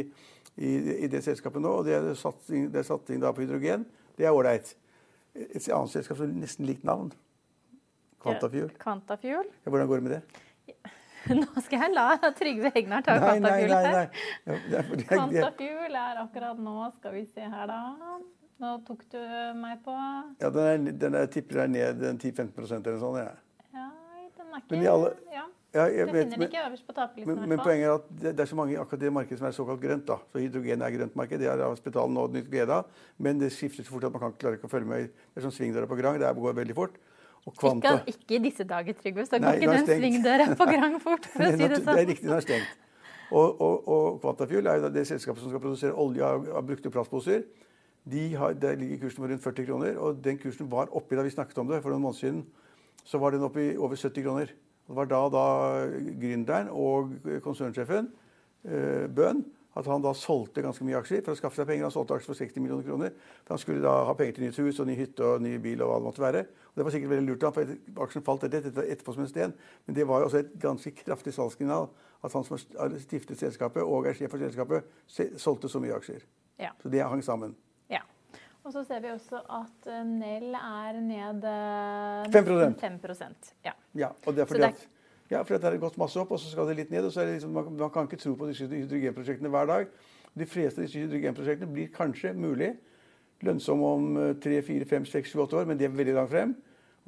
i, 0.57 0.71
i, 1.05 1.09
det 1.11 1.23
selskapet 1.25 1.63
nå. 1.65 1.73
Og 1.81 1.89
det 1.89 1.97
er 1.97 2.09
satsing, 2.19 2.69
det 2.73 2.83
er 2.83 2.89
satsing 2.89 3.23
på 3.23 3.45
hydrogen. 3.45 3.87
Det 4.19 4.29
er 4.29 4.37
ålreit. 4.37 4.75
Et 5.35 5.69
annet 5.73 5.93
selskap 5.93 6.19
som 6.21 6.33
nesten 6.37 6.69
likt 6.69 6.85
navn. 6.85 7.13
Quantafuel. 8.23 8.71
Quantafuel. 8.79 9.49
Ja, 9.65 9.71
hvordan 9.71 9.89
går 9.89 10.01
det 10.01 10.05
med 10.05 10.13
det? 10.19 10.23
Nå 11.39 11.63
skal 11.63 11.85
jeg 11.85 11.95
la 11.95 12.33
Trygve 12.35 12.71
Hegnar 12.75 13.05
ta 13.07 13.17
Quantafuel 13.23 13.75
her. 13.87 14.09
Quantafuel 15.09 15.99
er 15.99 16.23
akkurat 16.23 16.59
nå 16.59 16.77
Skal 16.97 17.15
vi 17.15 17.25
se 17.31 17.47
her, 17.47 17.71
da. 17.71 17.81
Nå 18.63 18.77
tok 18.87 19.03
du 19.11 19.19
meg 19.59 19.81
på 19.83 19.95
Ja, 20.43 20.51
den, 20.55 20.89
er, 20.91 20.99
den 21.05 21.19
er, 21.19 21.31
tipper 21.33 21.65
jeg 21.65 21.75
ned 21.75 22.05
10-15% 22.13 22.79
eller 22.79 23.01
sånn. 23.03 23.19
Ja. 23.19 23.33
ja, 23.75 23.89
den 24.39 24.53
er 24.53 24.63
ikke 24.63 25.32
ja. 25.75 25.85
jeg 25.87 25.99
jeg, 25.99 26.07
det 26.07 26.15
finner 26.17 26.43
de 26.43 26.49
ikke 26.49 26.65
øverst 26.67 26.87
på 26.87 26.95
taperlisten. 26.97 27.39
Men, 27.39 27.49
men, 27.49 27.63
poenget 27.63 27.87
er 27.87 27.95
at 27.95 28.11
det, 28.11 28.33
det, 28.33 28.45
er 28.45 28.51
så 28.51 28.59
mange 28.59 28.79
akkurat 28.81 29.01
det 29.01 29.13
markedet 29.13 29.39
som 29.41 29.49
er 29.49 29.55
såkalt 29.57 29.81
grønt. 29.81 30.05
da. 30.09 30.19
Så 30.33 30.43
Hydrogen 30.43 30.83
er 30.83 30.97
grønt 30.99 31.17
marked. 31.17 31.41
Det 31.41 31.49
har 31.49 31.63
hospitalet 31.65 32.17
nå 32.17 32.27
nytt 32.35 32.51
glede 32.53 32.77
av. 32.81 33.07
Men 33.19 33.41
det 33.41 33.53
skifter 33.55 33.87
så 33.87 33.95
fort 33.95 34.05
at 34.09 34.13
man 34.13 34.27
kan 34.27 34.37
klare 34.43 34.61
ikke 34.61 34.69
å 34.69 34.75
følge 34.75 34.91
med. 34.91 35.17
Det 35.33 35.41
er 35.41 35.47
sånn 35.49 35.57
svingdøra 35.57 35.89
på 35.89 35.99
Grang. 36.01 36.21
Det 36.21 36.35
går 36.37 36.61
veldig 36.61 36.77
fort. 36.77 37.01
Ikke, 37.43 37.97
ikke, 38.07 38.37
i 38.37 38.39
disse 38.45 38.65
dager, 38.69 38.95
Trygve. 38.95 39.25
Så 39.27 39.41
går 39.43 39.59
ikke 39.59 39.73
den 39.75 39.89
svingdøra 39.89 40.47
på 40.55 40.67
Grang 40.69 41.01
fort. 41.03 41.27
for 41.33 41.43
å 41.43 41.51
si 41.57 41.65
Det 41.65 41.81
sånn. 41.81 41.89
Det 41.89 42.05
er 42.05 42.09
riktig, 42.13 42.29
den 42.29 42.37
er 42.37 42.45
stengt. 42.45 42.79
Og, 43.33 43.61
og, 43.65 43.89
og 43.89 44.21
Quantafuel 44.21 44.69
er 44.69 44.79
jo 44.79 44.91
det 44.93 45.07
selskapet 45.09 45.43
som 45.43 45.51
skal 45.51 45.63
produsere 45.63 45.97
olje 45.99 46.27
av, 46.27 46.51
brukte 46.69 46.93
plastposer. 46.93 47.47
De 48.13 48.27
har, 48.37 48.55
der 48.59 48.77
ligger 48.77 49.07
kursen 49.07 49.25
på 49.25 49.31
rundt 49.31 49.43
40 49.43 49.67
kroner, 49.67 49.97
og 49.97 50.21
den 50.25 50.39
kursen 50.39 50.69
var 50.71 50.93
oppi 50.93 51.17
da 51.17 51.25
vi 51.25 51.33
snakket 51.33 51.59
om 51.63 51.71
det 51.71 51.81
for 51.83 51.95
noen 51.95 52.05
måneder 52.05 52.21
siden. 52.21 52.43
Så 53.09 53.19
var 53.23 53.35
den 53.35 53.47
oppe 53.47 53.63
i 53.65 53.77
over 53.77 53.97
70 53.97 54.27
kroner. 54.27 54.53
Det 54.87 54.97
var 54.99 55.09
da, 55.11 55.21
da 55.33 55.45
gründeren 56.21 56.71
og 56.75 57.15
konsernsjefen, 57.45 58.11
eh, 58.67 59.07
Bøhn, 59.09 59.45
at 59.73 59.87
han 59.89 60.03
da 60.05 60.13
solgte 60.17 60.63
ganske 60.65 60.85
mye 60.85 60.99
aksjer 60.99 61.23
for 61.25 61.33
å 61.33 61.39
skaffe 61.39 61.57
seg 61.57 61.69
penger. 61.71 61.87
Han 61.87 61.95
solgte 61.95 62.19
aksjer 62.19 62.35
for 62.35 62.41
60 62.43 62.61
millioner 62.61 62.85
kroner. 62.85 63.15
For 63.47 63.55
han 63.55 63.63
skulle 63.63 63.85
da 63.85 63.95
ha 64.05 64.15
penger 64.19 64.37
til 64.37 64.45
nytt 64.45 64.61
hus 64.61 64.81
og 64.83 64.91
ny 64.91 64.97
hytte 64.99 65.25
og 65.25 65.41
ny 65.45 65.55
bil 65.65 65.81
og 65.81 65.89
hva 65.89 65.97
det 66.01 66.07
måtte 66.09 66.25
være. 66.25 66.43
Og 66.73 66.77
Det 66.77 66.85
var 66.85 66.95
sikkert 66.95 67.13
veldig 67.15 67.29
lurt, 67.31 67.47
av 67.49 67.57
for 67.57 68.05
aksjen 68.05 68.27
falt 68.27 68.45
etter, 68.49 68.69
etterpå 68.69 69.15
som 69.15 69.25
en 69.25 69.31
sten. 69.33 69.55
Men 69.87 69.97
det 69.97 70.07
var 70.09 70.21
jo 70.21 70.29
også 70.29 70.43
et 70.43 70.53
ganske 70.61 70.93
kraftig 71.01 71.33
salgssignal 71.33 71.89
at 72.23 72.33
han 72.37 72.45
som 72.45 72.59
har 72.59 72.99
stiftet 73.03 73.41
selskapet 73.41 73.83
og 73.83 74.07
er 74.07 74.15
sjef 74.15 74.31
for 74.31 74.45
selskapet, 74.45 74.85
solgte 75.41 75.73
så 75.73 75.81
mye 75.83 75.97
aksjer. 75.97 76.23
Ja. 76.61 76.71
Så 76.83 76.93
det 76.93 77.03
hang 77.03 77.25
sammen. 77.25 77.57
Og 78.63 78.73
så 78.73 78.85
ser 78.87 79.03
vi 79.03 79.11
også 79.11 79.41
at 79.51 79.91
eh, 79.91 80.03
Nell 80.07 80.55
er 80.55 80.99
ned 81.03 81.47
5 82.33 82.75
5 82.79 82.99
Ja. 83.65 83.73
ja 83.95 84.11
og 84.27 84.35
det 84.35 84.45
er 84.45 84.51
fordi 84.51 84.69
at 84.69 84.89
ja, 85.33 85.41
for 85.43 85.57
det 85.57 85.65
har 85.65 85.77
gått 85.81 85.97
masse 85.97 86.21
opp, 86.21 86.35
og 86.35 86.41
så 86.41 86.51
skal 86.53 86.67
det 86.69 86.77
litt 86.77 86.91
ned. 86.93 87.07
og 87.07 87.13
så 87.13 87.23
er 87.23 87.31
det 87.31 87.39
liksom, 87.39 87.55
man, 87.57 87.71
man 87.79 87.91
kan 87.91 88.05
ikke 88.05 88.21
tro 88.21 88.35
på 88.37 88.51
disse 88.51 88.67
hydrogenprosjektene 88.69 89.49
hver 89.49 89.71
dag. 89.71 89.87
De 90.37 90.47
fleste 90.47 90.81
av 90.81 90.87
disse 90.87 91.01
hydrogenprosjektene 91.01 91.73
blir 91.73 91.89
kanskje 91.95 92.35
mulig 92.37 92.75
lønnsomme 93.47 93.95
om 93.97 94.19
eh, 94.21 94.35
tre, 94.43 94.61
fire, 94.67 94.85
fem, 94.89 95.07
seks, 95.09 95.33
sju, 95.33 95.41
åtte 95.43 95.57
år, 95.57 95.67
men 95.71 95.81
det 95.81 95.89
er 95.89 95.97
veldig 95.97 96.19
langt 96.19 96.31
frem. 96.35 96.53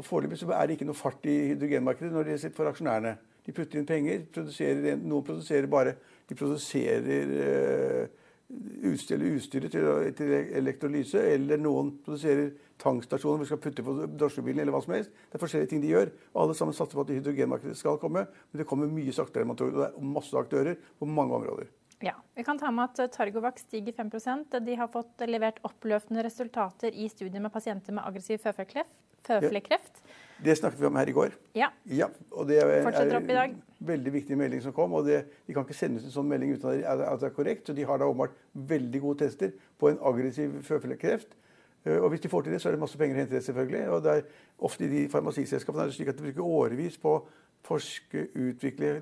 Og 0.01 0.09
Foreløpig 0.09 0.41
er 0.49 0.67
det 0.67 0.79
ikke 0.79 0.89
noe 0.89 0.99
fart 0.99 1.29
i 1.31 1.37
hydrogenmarkedet 1.53 2.11
når 2.15 2.31
det 2.31 2.41
sitter 2.41 2.57
for 2.57 2.73
aksjonærene. 2.73 3.15
De 3.45 3.53
putter 3.53 3.79
inn 3.79 3.87
penger. 3.87 4.25
Produserer, 4.33 4.97
noen 4.97 5.27
produserer 5.27 5.69
bare 5.71 5.95
De 6.25 6.35
produserer 6.35 8.09
uh, 8.51 8.91
utstille 8.91 9.31
utstyret 9.37 9.73
til, 9.75 9.87
til, 10.19 10.35
elektrolyse, 10.61 11.23
eller 11.35 11.61
noen 11.61 11.93
produserer 12.05 12.51
tankstasjoner 12.81 13.45
vi 13.45 13.49
skal 13.51 13.63
putte 13.63 13.85
på 13.87 13.95
drosjebilen, 14.19 14.65
eller 14.65 14.75
hva 14.75 14.83
som 14.85 14.97
helst. 14.97 15.15
Det 15.31 15.39
er 15.39 15.45
forskjellige 15.45 15.73
ting 15.73 15.85
de 15.85 15.93
gjør. 15.93 16.13
og 16.33 16.43
Alle 16.43 16.59
sammen 16.59 16.77
satser 16.77 16.99
på 16.99 17.07
at 17.07 17.15
hydrogenmarkedet 17.15 17.79
skal 17.79 18.01
komme, 18.03 18.27
men 18.27 18.61
det 18.61 18.69
kommer 18.71 18.91
mye 18.91 19.15
saktere 19.15 19.47
enn 19.47 19.53
man 19.53 19.61
tror. 19.61 19.73
Og 19.73 19.81
det 19.83 19.89
er 19.91 20.13
masse 20.17 20.39
aktører 20.39 20.79
på 20.99 21.09
mange 21.09 21.41
områder. 21.41 21.71
Ja, 22.05 22.17
Vi 22.35 22.43
kan 22.45 22.59
ta 22.59 22.71
med 22.75 22.91
at 22.91 23.15
Targovac 23.15 23.61
stiger 23.63 23.93
5% 23.93 24.59
De 24.67 24.75
har 24.77 24.89
fått 24.93 25.23
levert 25.31 25.61
oppløftende 25.65 26.25
resultater 26.27 26.93
i 26.93 27.09
studier 27.09 27.41
med 27.41 27.53
pasienter 27.55 27.95
med 27.95 28.05
aggressiv 28.05 28.43
føflekkreft. 28.43 30.03
Det 30.43 30.57
snakket 30.59 30.81
vi 30.81 30.87
om 30.87 30.97
her 30.99 31.09
i 31.09 31.15
går. 31.15 31.37
Ja. 31.55 31.69
ja 31.87 32.09
og 32.31 32.49
det 32.49 32.59
er, 32.59 32.83
Fortsetter 32.83 33.17
opp 33.21 33.31
i 33.31 33.37
dag. 33.37 33.55
en 33.55 33.87
veldig 33.87 34.13
viktig 34.13 34.39
melding 34.39 34.63
som 34.63 34.73
kom. 34.73 34.93
og 34.93 35.07
det, 35.07 35.25
De 35.47 35.55
kan 35.55 35.65
ikke 35.67 35.77
sende 35.79 36.01
ut 36.01 36.09
en 36.09 36.15
sånn 36.15 36.29
melding 36.29 36.57
uten 36.57 36.83
at 36.83 37.21
det 37.21 37.29
er 37.29 37.37
korrekt. 37.37 37.67
Så 37.67 37.77
de 37.77 37.87
har 37.87 37.99
da 37.99 38.09
åpenbart 38.11 38.35
veldig 38.53 39.01
gode 39.01 39.25
tester 39.25 39.55
på 39.79 39.93
en 39.93 40.01
aggressiv 40.03 40.59
føflekkreft. 40.67 41.37
Eh, 41.85 41.99
og 42.01 42.09
hvis 42.11 42.25
de 42.25 42.33
får 42.33 42.43
til 42.43 42.57
det, 42.57 42.61
så 42.63 42.69
er 42.69 42.77
det 42.77 42.83
masse 42.83 42.99
penger 42.99 43.17
å 43.17 43.23
hente 43.23 43.37
det, 43.37 43.45
selvfølgelig. 43.45 43.85
Og 43.95 44.03
det 44.05 44.17
er 44.17 44.27
ofte 44.59 44.87
i 44.87 44.91
de 44.91 45.07
farmasiselskapene 45.13 45.87
er 45.87 45.93
det 45.93 45.99
slik 45.99 46.13
at 46.13 46.19
de 46.19 46.27
bruker 46.27 46.51
årevis 46.59 46.99
på 47.01 47.15
å 47.19 47.23
forske, 47.65 48.29
utvikle 48.35 48.97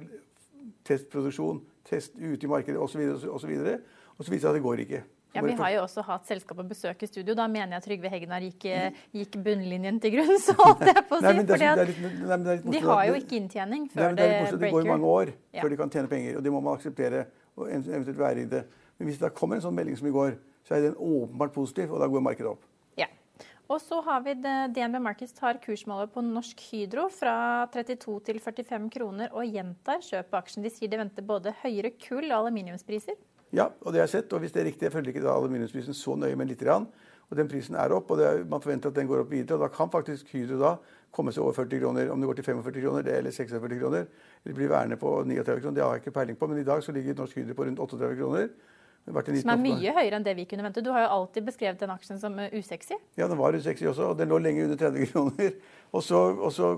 testproduksjon, 0.87 1.63
test 1.89 2.15
ute 2.19 2.47
i 2.47 2.51
markedet 2.51 2.79
osv. 2.79 3.03
Og, 3.31 3.41
så 3.41 3.51
videre, 3.51 3.81
og, 3.81 4.21
så 4.21 4.23
Og 4.23 4.27
så 4.27 4.31
viser 4.31 4.37
det 4.37 4.43
seg 4.43 4.51
at 4.53 4.59
det 4.59 4.67
går 4.67 4.85
ikke. 4.87 5.03
Ja, 5.35 5.43
Vi 5.43 5.53
har 5.57 5.71
jo 5.73 5.83
også 5.87 6.03
hatt 6.05 6.27
selskap 6.29 6.59
og 6.61 6.69
besøk 6.69 7.03
i 7.03 7.09
studio. 7.09 7.35
Da 7.35 7.47
mener 7.49 7.79
jeg 7.79 7.85
Trygve 7.87 8.11
Hegnar 8.13 8.45
gikk, 8.45 8.67
gikk 9.17 9.39
bunnlinjen 9.45 10.01
til 10.03 10.13
grunn. 10.19 10.35
Så 10.45 10.53
holdt 10.59 10.85
jeg 10.85 11.05
på 11.09 11.17
å 11.17 11.23
si. 11.23 12.67
De 12.69 12.83
har 12.85 13.07
jo 13.09 13.15
ikke 13.17 13.39
inntjening 13.39 13.89
før 13.93 14.13
nei, 14.13 14.19
det, 14.19 14.27
det 14.29 14.37
breaker. 14.43 14.59
det 14.61 14.73
går 14.75 14.85
jo 14.85 14.93
mange 14.93 15.15
år 15.17 15.33
Ja. 15.53 15.63
før 15.63 15.73
de 15.73 15.79
kan 15.81 15.91
tjene 15.95 16.11
penger, 16.13 16.37
og 16.37 16.45
det 16.45 16.53
må 16.53 16.61
man 16.61 16.77
akseptere. 16.77 17.27
og 17.57 17.69
eventuelt 17.69 18.19
være 18.19 18.41
i 18.41 18.49
det. 18.49 18.63
Men 18.99 19.09
hvis 19.09 19.19
det 19.21 19.33
kommer 19.37 19.57
en 19.59 19.65
sånn 19.65 19.75
melding 19.77 19.97
som 19.99 20.07
i 20.09 20.13
går, 20.15 20.37
så 20.65 20.77
er 20.77 20.87
den 20.87 20.95
åpenbart 20.97 21.53
positiv, 21.53 21.91
og 21.93 22.01
da 22.01 22.07
går 22.09 22.23
markedet 22.25 22.49
opp. 22.49 22.63
Ja. 22.97 23.09
Og 23.69 23.81
så 23.81 23.99
har 24.05 24.23
vi 24.25 24.35
det, 24.41 24.55
DNB 24.77 25.01
Markets 25.05 25.33
tar 25.37 25.59
kursmålet 25.61 26.13
på 26.15 26.23
Norsk 26.25 26.61
Hydro 26.71 27.09
fra 27.13 27.67
32 27.73 28.21
til 28.29 28.41
45 28.41 28.89
kroner 28.95 29.33
og 29.33 29.45
gjentar 29.49 30.01
kjøp 30.05 30.33
av 30.33 30.43
aksjen. 30.43 30.65
De 30.65 30.73
sier 30.73 30.89
de 30.93 31.01
venter 31.01 31.25
både 31.25 31.53
høyere 31.63 31.93
kull- 32.01 32.31
og 32.31 32.39
aluminiumspriser. 32.47 33.17
Ja, 33.53 33.69
og 33.83 33.93
det 33.93 34.01
har 34.01 34.09
jeg 34.09 34.15
sett. 34.17 34.33
Og 34.33 34.43
hvis 34.43 34.55
det 34.55 34.63
er 34.63 34.69
riktig, 34.71 34.87
jeg 34.89 34.95
følger 34.95 35.13
ikke 35.13 35.25
da 35.25 35.37
aluminiumsprisen 35.37 35.97
så 35.97 36.17
nøye, 36.17 36.37
men 36.39 36.49
lite 36.49 36.65
grann. 36.65 36.89
Og 37.33 37.37
den 37.39 37.49
prisen 37.49 37.77
er 37.81 37.93
opp, 37.97 38.11
og 38.13 38.19
det 38.21 38.27
er, 38.29 38.43
man 38.49 38.61
forventer 38.61 38.91
at 38.93 38.97
den 38.97 39.09
går 39.09 39.23
opp 39.23 39.31
videre. 39.33 39.57
Og 39.57 39.65
da 39.65 39.71
kan 39.73 39.93
faktisk 39.93 40.29
Hydro 40.35 40.59
da 40.61 40.75
komme 41.13 41.33
seg 41.33 41.45
over 41.45 41.57
40 41.57 41.81
kroner. 41.81 42.11
Om 42.13 42.21
det 42.21 42.29
går 42.29 42.41
til 42.41 42.49
45 42.49 42.83
kroner 42.83 43.07
det, 43.07 43.15
eller 43.21 43.33
46 43.33 43.79
kroner, 43.81 44.11
eller 44.45 44.59
blir 44.59 44.69
værende 44.73 44.99
på 45.01 45.15
39 45.25 45.63
kroner, 45.63 45.77
det 45.79 45.85
har 45.85 45.97
jeg 45.97 46.05
ikke 46.05 46.17
peiling 46.19 46.39
på. 46.41 46.49
Men 46.51 46.61
i 46.61 46.67
dag 46.69 46.85
så 46.85 46.93
ligger 46.93 47.17
Norsk 47.17 47.41
Hydro 47.41 47.57
på 47.57 47.69
rundt 47.69 47.81
38 47.81 48.17
kroner. 48.21 48.53
Som 49.03 49.51
er 49.51 49.59
mye 49.59 49.93
høyere 49.97 50.15
enn 50.15 50.25
det 50.25 50.37
vi 50.39 50.45
kunne 50.47 50.63
vente. 50.63 50.83
Du 50.85 50.93
har 50.95 51.03
jo 51.03 51.15
alltid 51.17 51.43
beskrevet 51.49 51.81
den 51.81 51.91
aksjen 51.91 52.21
som 52.23 52.37
eh, 52.39 52.53
usexy. 52.55 52.95
Ja, 53.19 53.27
den 53.27 53.41
var 53.41 53.57
usexy 53.57 53.89
også, 53.91 54.13
og 54.13 54.21
den 54.21 54.31
lå 54.31 54.39
lenge 54.39 54.63
under 54.69 54.79
30 54.79 55.07
kroner. 55.11 55.57
Og 55.91 56.05
så, 56.07 56.21
og, 56.37 56.53
så, 56.55 56.69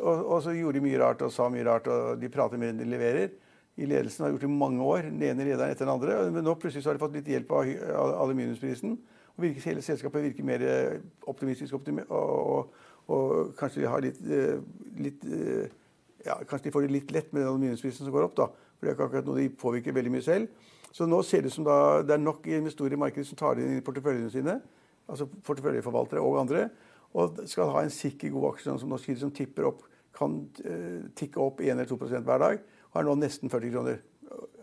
og, 0.00 0.22
og 0.24 0.38
så 0.46 0.54
gjorde 0.56 0.78
de 0.78 0.84
mye 0.86 1.00
rart 1.02 1.26
og 1.26 1.34
sa 1.34 1.50
mye 1.52 1.66
rart, 1.66 1.90
og 1.92 2.22
de 2.22 2.30
prater 2.32 2.60
mer 2.60 2.72
enn 2.72 2.80
de 2.80 2.88
leverer. 2.88 3.34
I 3.74 3.88
ledelsen 3.90 4.22
har 4.22 4.30
gjort 4.34 4.46
i 4.46 4.52
mange 4.54 4.84
år, 4.86 5.08
den 5.08 5.22
ene 5.26 5.46
lederen 5.48 5.72
etter 5.72 5.88
den 5.88 5.94
andre. 5.96 6.18
Men 6.30 6.46
nå 6.46 6.54
plutselig 6.54 6.86
har 6.86 6.94
de 6.94 7.02
fått 7.02 7.16
litt 7.16 7.30
hjelp 7.32 7.50
av 7.50 8.12
aluminiumsprisen. 8.22 8.94
Og 9.34 9.42
virker, 9.42 9.64
hele 9.66 9.82
selskapet 9.82 10.22
virker 10.28 10.46
mer 10.46 10.62
eh, 10.62 11.00
optimistisk, 11.30 11.74
optimi 11.74 12.04
og, 12.06 12.52
og, 12.54 12.84
og 13.10 13.48
kanskje 13.58 13.82
de 13.82 13.88
har 13.90 14.04
litt, 14.04 14.20
eh, 14.30 14.60
litt 15.02 15.24
eh, 15.26 15.72
ja, 16.24 16.36
Kanskje 16.46 16.68
de 16.68 16.74
får 16.76 16.86
det 16.86 16.94
litt 16.94 17.10
lett 17.12 17.32
med 17.32 17.42
den 17.42 17.50
aluminiumsprisen 17.50 18.06
som 18.06 18.14
går 18.14 18.28
opp, 18.28 18.36
da. 18.38 18.46
For 18.78 18.86
det 18.86 18.92
er 18.92 18.96
ikke 18.96 19.08
akkurat 19.08 19.26
noe 19.26 19.40
de 19.42 19.48
påvirker 19.58 19.96
veldig 19.96 20.12
mye 20.14 20.24
selv. 20.24 20.70
Så 20.94 21.08
nå 21.10 21.18
ser 21.26 21.42
det 21.42 21.50
ut 21.50 21.56
som 21.56 21.66
da, 21.66 21.78
det 22.06 22.14
er 22.14 22.22
nok 22.22 22.46
investorer 22.46 22.94
i 22.94 23.00
markedet 23.02 23.26
som 23.26 23.40
tar 23.40 23.58
det 23.58 23.66
inn 23.66 23.80
i 23.80 23.84
porteføljene 23.84 24.30
sine. 24.30 24.54
Altså 25.10 25.26
porteføljeforvaltere 25.26 26.22
og 26.22 26.38
andre. 26.44 26.68
Og 27.18 27.42
skal 27.50 27.74
ha 27.74 27.82
en 27.82 27.92
sikker, 27.92 28.30
god 28.32 28.52
aksje 28.52 28.78
som 28.78 28.94
Hydro, 28.94 29.18
som 29.26 29.34
tipper 29.34 29.66
opp, 29.68 29.82
kan 30.14 30.38
tikke 31.18 31.42
opp 31.42 31.58
1 31.58 31.74
eller 31.74 31.90
2% 31.90 32.26
hver 32.26 32.42
dag. 32.42 32.62
Er 32.94 33.06
nå 33.06 33.14
nesten 33.18 33.50
40 33.50 33.72
kroner. 33.74 34.02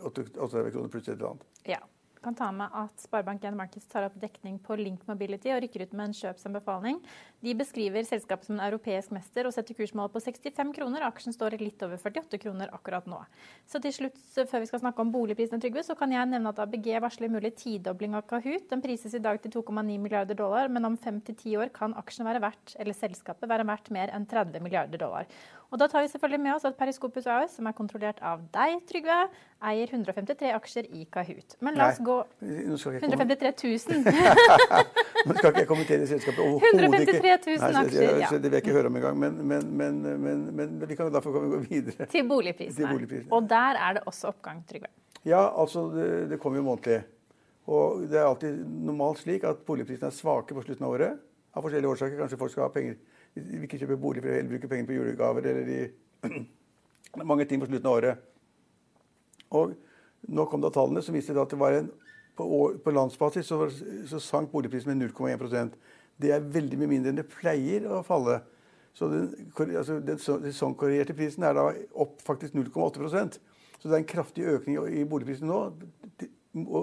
38 0.02 0.70
kroner 0.72 0.88
pluss 0.92 1.08
et 1.08 1.14
eller 1.16 1.34
annet. 1.34 1.44
Ja. 1.68 1.82
Kan 2.22 2.36
ta 2.38 2.52
med 2.54 2.70
at 2.78 3.02
Sparebank1 3.02 3.56
Markets 3.58 3.88
tar 3.90 4.06
opp 4.06 4.14
dekning 4.22 4.60
på 4.62 4.76
Link 4.78 5.02
Mobility 5.08 5.50
og 5.50 5.62
rykker 5.64 5.82
ut 5.82 5.96
med 5.98 6.10
en 6.10 6.14
kjøpsanbefaling. 6.14 7.00
De 7.42 7.54
beskriver 7.58 8.04
selskapet 8.06 8.46
som 8.46 8.54
en 8.54 8.62
europeisk 8.62 9.10
mester 9.14 9.48
og 9.48 9.54
setter 9.54 9.74
kursmålet 9.74 10.12
på 10.14 10.20
65 10.22 10.68
kroner. 10.76 11.02
Aksjen 11.08 11.34
står 11.34 11.56
litt 11.58 11.82
over 11.82 11.98
48 11.98 12.38
kroner 12.38 12.70
akkurat 12.76 13.08
nå. 13.10 13.18
Så 13.66 13.80
til 13.82 13.94
slutt, 13.96 14.20
før 14.36 14.62
vi 14.62 14.68
skal 14.70 14.82
snakke 14.84 15.02
om 15.02 15.10
boligprisene, 15.14 15.58
Trygve, 15.62 15.82
så 15.82 15.96
kan 15.98 16.14
jeg 16.14 16.30
nevne 16.30 16.52
at 16.52 16.60
ABG 16.62 16.92
varsler 17.02 17.32
mulig 17.34 17.50
tidobling 17.58 18.14
av 18.14 18.28
Kahoot. 18.30 18.68
Den 18.70 18.84
prises 18.84 19.16
i 19.18 19.22
dag 19.24 19.42
til 19.42 19.50
2,9 19.58 19.98
milliarder 19.98 20.38
dollar, 20.38 20.70
men 20.70 20.86
om 20.86 20.94
5-10 20.96 21.56
år 21.64 21.72
kan 21.74 21.96
aksjen 21.98 22.28
være 22.30 22.44
verdt, 22.46 22.76
eller 22.78 22.94
selskapet 22.94 23.50
være 23.50 23.66
verdt 23.66 23.90
mer 23.94 24.14
enn 24.14 24.28
30 24.30 24.62
milliarder 24.62 25.02
dollar. 25.02 25.26
Og 25.72 25.80
da 25.80 25.86
tar 25.88 26.04
vi 26.04 26.10
selvfølgelig 26.12 26.40
med 26.44 26.52
oss 26.52 26.66
at 26.68 26.76
Periskopus 26.76 27.26
AS, 27.32 27.54
som 27.56 27.66
er 27.66 27.72
kontrollert 27.72 28.18
av 28.20 28.42
deg, 28.52 28.82
Trygve, 28.90 29.22
eier 29.64 29.88
153 29.88 30.50
aksjer 30.52 30.88
i 30.92 31.06
Kahoot. 31.10 31.56
Men 31.64 31.78
la 31.80 31.88
oss 31.88 32.00
Nei, 32.02 32.06
gå 32.10 32.16
Nå 32.68 32.76
skal 32.76 32.98
ikke 32.98 33.08
jeg 33.08 33.16
komme- 33.16 33.38
153 33.40 33.54
000. 33.88 34.04
Nå 35.26 35.36
skal 35.38 35.48
ikke 35.48 35.62
jeg 35.62 35.70
kommentere 35.70 36.08
selskapet 36.10 36.42
overhodet 36.44 37.08
ikke. 37.08 37.31
153 37.38 37.56
000 37.56 37.62
Nei, 37.62 37.72
så- 37.72 37.82
aksjer, 37.86 38.18
ja. 38.20 38.28
Det 38.32 38.42
vil 38.50 38.56
jeg 38.58 38.64
ikke 38.64 38.76
høre 38.76 38.90
om 38.90 38.96
engang. 39.00 39.18
Men, 39.18 39.38
men, 39.48 39.66
men, 39.76 40.02
men, 40.22 40.44
men 40.56 40.76
vi 40.88 40.96
kan 40.98 41.10
da 41.12 41.20
få 41.24 41.32
gå 41.34 41.60
videre. 41.68 42.06
til 42.12 42.28
boligprisene. 42.28 42.76
Til 42.76 42.88
boligprisene. 42.92 43.32
Og 43.32 43.48
der 43.50 43.80
er 43.80 43.98
det 43.98 44.02
også 44.06 44.30
oppgang, 44.32 44.62
Trygve. 44.68 44.90
Ja, 45.24 45.42
altså 45.62 45.86
det, 45.94 46.06
det 46.32 46.40
kommer 46.42 46.58
jo 46.58 46.66
månedlig. 46.66 47.02
Og 47.70 48.02
det 48.10 48.18
er 48.18 48.26
alltid 48.26 48.58
normalt 48.88 49.20
slik 49.22 49.44
at 49.46 49.60
boligprisene 49.68 50.08
er 50.10 50.16
svake 50.16 50.54
på 50.56 50.64
slutten 50.66 50.86
av 50.88 50.96
året. 50.96 51.20
Av 51.54 51.62
forskjellige 51.62 51.92
årsaker. 51.94 52.18
Kanskje 52.24 52.38
folk 52.40 52.52
skal 52.54 52.66
ha 52.66 52.72
penger. 52.74 52.96
Vil 53.36 53.64
ikke 53.68 53.78
kjøpe 53.80 53.96
bolig 54.02 54.22
for 54.24 54.34
å 54.34 54.42
bruke 54.50 54.68
penger 54.68 54.88
på 54.90 54.96
julegaver 54.96 55.46
eller 55.52 55.68
de, 55.68 56.42
mange 57.30 57.46
ting 57.48 57.62
på 57.62 57.68
slutten 57.70 57.88
av 57.88 57.98
året. 58.00 58.28
Og 59.52 59.74
nå 60.32 60.46
kom 60.50 60.62
da 60.64 60.70
tallene 60.72 61.02
som 61.04 61.14
viste 61.16 61.36
at 61.38 61.52
det 61.52 61.58
var 61.60 61.76
en, 61.76 61.88
på, 62.36 62.44
år, 62.58 62.76
på 62.84 62.92
landsbasis 62.94 63.48
så, 63.48 63.66
så 64.08 64.20
sank 64.22 64.50
boligprisen 64.52 64.92
med 64.92 65.10
0,1 65.12 65.72
Det 66.20 66.32
er 66.34 66.44
veldig 66.54 66.78
mye 66.78 66.90
mindre 66.90 67.12
enn 67.12 67.20
det 67.20 67.28
pleier 67.30 67.86
å 67.90 68.02
falle. 68.06 68.40
Så 68.92 69.08
den, 69.08 69.30
altså 69.76 69.96
den 70.04 70.18
sesongkorrigerte 70.20 71.16
prisen 71.16 71.46
er 71.48 71.56
da 71.56 71.70
opp 71.96 72.20
faktisk 72.20 72.52
0,8% 72.52 73.38
Så 73.80 73.88
det 73.88 73.94
er 73.94 74.02
en 74.02 74.10
kraftig 74.10 74.44
økning 74.44 74.76
i 74.76 75.04
boligprisene 75.08 75.48
boligprisen 75.48 75.48
nå 75.48 76.82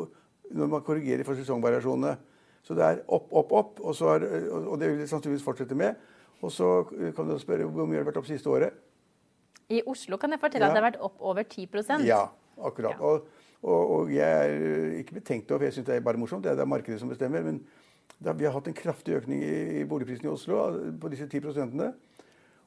når 0.49 0.69
man 0.71 0.81
korrigerer 0.81 1.21
for 1.27 1.37
sesongvariasjonene. 1.37 2.15
Så 2.65 2.73
det 2.73 2.85
er 2.85 3.01
opp, 3.07 3.27
opp, 3.31 3.51
opp, 3.53 3.79
og, 3.85 3.93
så 3.95 4.15
er, 4.15 4.25
og 4.49 4.79
det 4.81 4.89
vil 4.89 5.03
det 5.03 5.09
sannsynligvis 5.11 5.45
fortsette 5.45 5.77
med. 5.77 5.99
Og 6.41 6.51
så 6.51 6.69
kan 7.15 7.29
du 7.29 7.35
spørre 7.41 7.67
hvor 7.69 7.85
mye 7.85 7.99
har 7.99 8.07
det 8.07 8.09
vært 8.09 8.21
opp 8.21 8.29
siste 8.29 8.49
året. 8.49 8.73
I 9.69 9.83
Oslo 9.85 10.17
kan 10.17 10.33
jeg 10.33 10.41
fortelle 10.41 10.65
Ja. 10.65 10.71
at 10.71 10.75
det 10.77 10.81
har 10.81 10.89
vært 10.91 11.03
opp 11.05 11.21
over 11.21 11.45
10% 11.45 12.05
Ja, 12.07 12.23
akkurat. 12.57 12.97
Ja. 12.97 13.05
Og, 13.05 13.27
og, 13.61 13.91
og 13.99 14.11
jeg 14.13 14.25
er 14.25 14.97
ikke 15.03 15.19
betenkt 15.19 15.51
over, 15.51 15.67
jeg 15.67 15.77
syns 15.77 15.87
det 15.87 15.95
er 15.99 16.05
bare 16.05 16.17
morsomt. 16.17 16.43
Det 16.43 16.51
er, 16.51 16.57
det 16.57 16.65
er 16.65 16.73
markedet 16.73 16.99
som 16.99 17.11
bestemmer. 17.11 17.45
Men 17.45 17.61
da, 18.17 18.33
vi 18.35 18.45
har 18.45 18.53
hatt 18.55 18.67
en 18.67 18.75
kraftig 18.75 19.15
økning 19.19 19.43
i, 19.43 19.55
i 19.79 19.87
boligprisen 19.87 20.27
i 20.27 20.31
Oslo 20.31 20.61
på 20.99 21.11
disse 21.13 21.27
10 21.27 21.43
prosentene. 21.45 21.93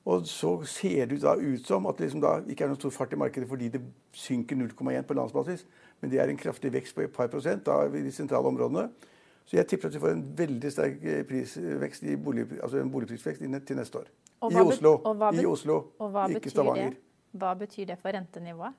Og 0.04 0.26
så 0.26 0.56
ser 0.66 1.06
det 1.06 1.20
da 1.22 1.36
ut 1.38 1.66
som 1.66 1.86
at 1.86 1.98
det 1.98 2.08
liksom 2.08 2.22
da 2.24 2.38
ikke 2.50 2.64
er 2.64 2.72
noen 2.72 2.80
stor 2.80 2.94
fart 2.94 3.12
i 3.14 3.18
markedet 3.20 3.46
fordi 3.48 3.68
det 3.70 3.82
synker 4.18 4.58
0,1 4.58 5.06
på 5.06 5.14
landsbasis, 5.14 5.62
men 6.00 6.10
det 6.10 6.18
er 6.18 6.32
en 6.32 6.40
kraftig 6.40 6.72
vekst 6.74 6.96
på 6.96 7.04
et 7.04 7.14
par 7.14 7.30
prosent 7.30 7.62
da, 7.66 7.84
i 7.86 8.02
de 8.02 8.12
sentrale 8.12 8.50
områdene. 8.50 8.88
Så 9.46 9.56
jeg 9.56 9.66
tipper 9.70 9.88
at 9.88 9.94
vi 9.94 10.02
får 10.02 10.14
en 10.16 10.24
veldig 10.38 10.72
sterk 10.72 11.04
eh, 11.04 11.22
prisvekst 11.26 12.02
i 12.06 12.16
bolig, 12.16 12.46
altså 12.62 12.78
en 12.82 12.90
boligprisvekst 12.90 13.42
til 13.42 13.78
neste 13.78 13.98
år. 13.98 14.10
I 14.50 14.58
Oslo. 14.58 14.96
I 15.34 15.46
Oslo, 15.46 15.78
ikke 15.98 16.40
betyr 16.40 16.50
Stavanger. 16.50 16.90
det? 16.90 17.38
Hva 17.38 17.54
betyr 17.58 17.86
det 17.86 17.98
for 17.98 18.14
rentenivået? 18.14 18.74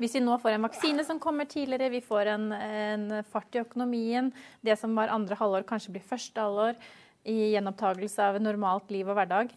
Hvis 0.00 0.16
vi 0.16 0.22
nå 0.24 0.38
får 0.40 0.56
en 0.56 0.64
vaksine 0.64 1.04
som 1.04 1.20
kommer 1.20 1.48
tidligere, 1.48 1.90
vi 1.92 2.00
får 2.00 2.32
en, 2.32 2.50
en 2.56 3.08
fart 3.28 3.56
i 3.56 3.60
økonomien, 3.60 4.30
det 4.64 4.78
som 4.80 4.94
var 4.96 5.12
andre 5.12 5.36
halvår 5.36 5.66
kanskje 5.68 5.92
blir 5.96 6.06
første 6.08 6.40
halvår, 6.40 6.78
i 7.28 7.50
gjenopptakelse 7.52 8.30
av 8.30 8.38
normalt 8.40 8.88
liv 8.94 9.08
og 9.08 9.18
hverdag. 9.18 9.52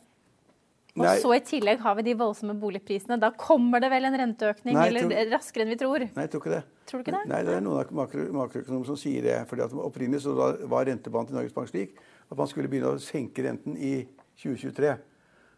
Og 0.93 1.01
Nei. 1.07 1.13
så 1.23 1.31
i 1.33 1.41
tillegg 1.41 1.79
har 1.81 1.95
vi 1.97 2.03
de 2.05 2.13
voldsomme 2.19 2.53
boligprisene. 2.61 3.17
Da 3.21 3.31
kommer 3.39 3.81
det 3.81 3.89
vel 3.89 4.05
en 4.05 4.17
renteøkning, 4.19 4.75
Nei, 4.77 4.89
eller 4.91 5.31
raskere 5.31 5.65
enn 5.65 5.71
vi 5.73 5.77
tror. 5.79 6.03
Nei, 6.05 6.25
jeg 6.27 6.33
tror 6.33 6.43
ikke 6.43 6.53
det. 6.53 6.59
Tror 6.89 6.99
du 6.99 7.05
ikke 7.05 7.15
det? 7.15 7.23
Nei, 7.31 7.39
det 7.47 7.55
er 7.55 7.63
noen 7.65 7.95
makro, 7.97 8.25
makroøkonomer 8.35 8.91
som 8.91 8.99
sier 8.99 9.25
det. 9.25 9.39
fordi 9.49 9.65
at 9.65 9.73
Opprinnelig 9.73 10.21
så 10.27 10.35
var 10.35 10.85
rentebanen 10.91 11.31
til 11.31 11.39
Norges 11.39 11.55
Bank 11.55 11.71
slik 11.71 11.97
at 12.27 12.37
man 12.37 12.51
skulle 12.51 12.69
begynne 12.69 12.93
å 12.93 13.01
senke 13.01 13.47
renten 13.47 13.79
i 13.79 13.95
2023. 14.43 14.93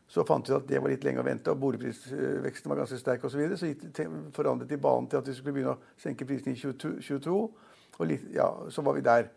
Så 0.08 0.24
fant 0.28 0.46
vi 0.46 0.54
at 0.54 0.68
det 0.70 0.80
var 0.82 0.92
litt 0.92 1.06
lenge 1.06 1.24
å 1.24 1.26
vente, 1.26 1.50
og 1.50 1.62
boligprisveksten 1.64 2.70
var 2.70 2.84
ganske 2.84 3.00
sterk 3.02 3.24
osv. 3.26 3.34
Så, 3.34 3.42
videre, 3.42 3.58
så 3.58 4.06
forandret 4.36 4.70
de 4.70 4.78
banen 4.78 5.10
til 5.10 5.18
at 5.18 5.28
vi 5.30 5.34
skulle 5.34 5.56
begynne 5.58 5.74
å 5.74 6.02
senke 6.02 6.28
prisene 6.30 6.54
i 6.54 6.60
22. 6.62 7.00
22 7.02 7.38
og 7.96 8.08
litt, 8.10 8.26
ja, 8.36 8.48
så 8.70 8.84
var 8.86 8.98
vi 8.98 9.06
der. 9.06 9.32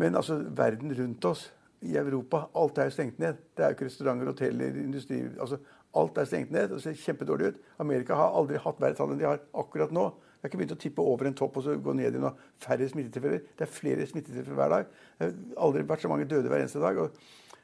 Men 0.00 0.16
altså, 0.18 0.40
verden 0.56 0.94
rundt 0.96 1.26
oss 1.30 1.50
i 1.86 1.96
Europa, 1.96 2.46
alt 2.58 2.78
er 2.78 2.88
jo 2.88 2.96
stengt 2.96 3.20
ned. 3.22 3.38
Det 3.56 3.64
er 3.64 3.72
jo 3.72 3.78
ikke 3.78 3.88
restauranter, 3.88 4.32
hoteller, 4.32 4.80
industri 4.82 5.22
altså, 5.38 5.60
Alt 5.98 6.18
er 6.22 6.26
stengt 6.28 6.52
ned. 6.54 6.70
og 6.70 6.80
ser 6.80 6.94
kjempedårlig 6.94 7.46
ut. 7.50 7.56
Amerika 7.82 8.14
har 8.14 8.36
aldri 8.38 8.60
hatt 8.62 8.78
verre 8.78 8.94
tall 8.94 9.10
enn 9.10 9.18
de 9.18 9.26
har 9.26 9.40
akkurat 9.58 9.90
nå. 9.90 10.04
Det 10.14 10.44
har 10.44 10.50
ikke 10.52 10.60
begynt 10.60 10.74
å 10.76 10.80
tippe 10.80 11.02
over 11.02 11.26
en 11.26 11.34
topp 11.34 11.58
og 11.58 11.64
så 11.66 11.74
gå 11.82 11.94
ned 11.98 12.14
i 12.14 12.20
noe 12.22 12.30
færre 12.62 12.86
smittetilfeller. 12.88 13.42
Det 13.58 13.66
er 13.66 13.72
flere 13.74 14.06
smittetilfeller 14.06 14.60
hver 14.60 14.70
dag. 14.70 14.92
Det 15.18 15.26
har 15.26 15.64
aldri 15.66 15.82
vært 15.90 16.04
så 16.04 16.12
mange 16.12 16.28
døde 16.30 16.48
hver 16.48 16.62
eneste 16.62 16.80
dag. 16.80 17.00
og 17.02 17.18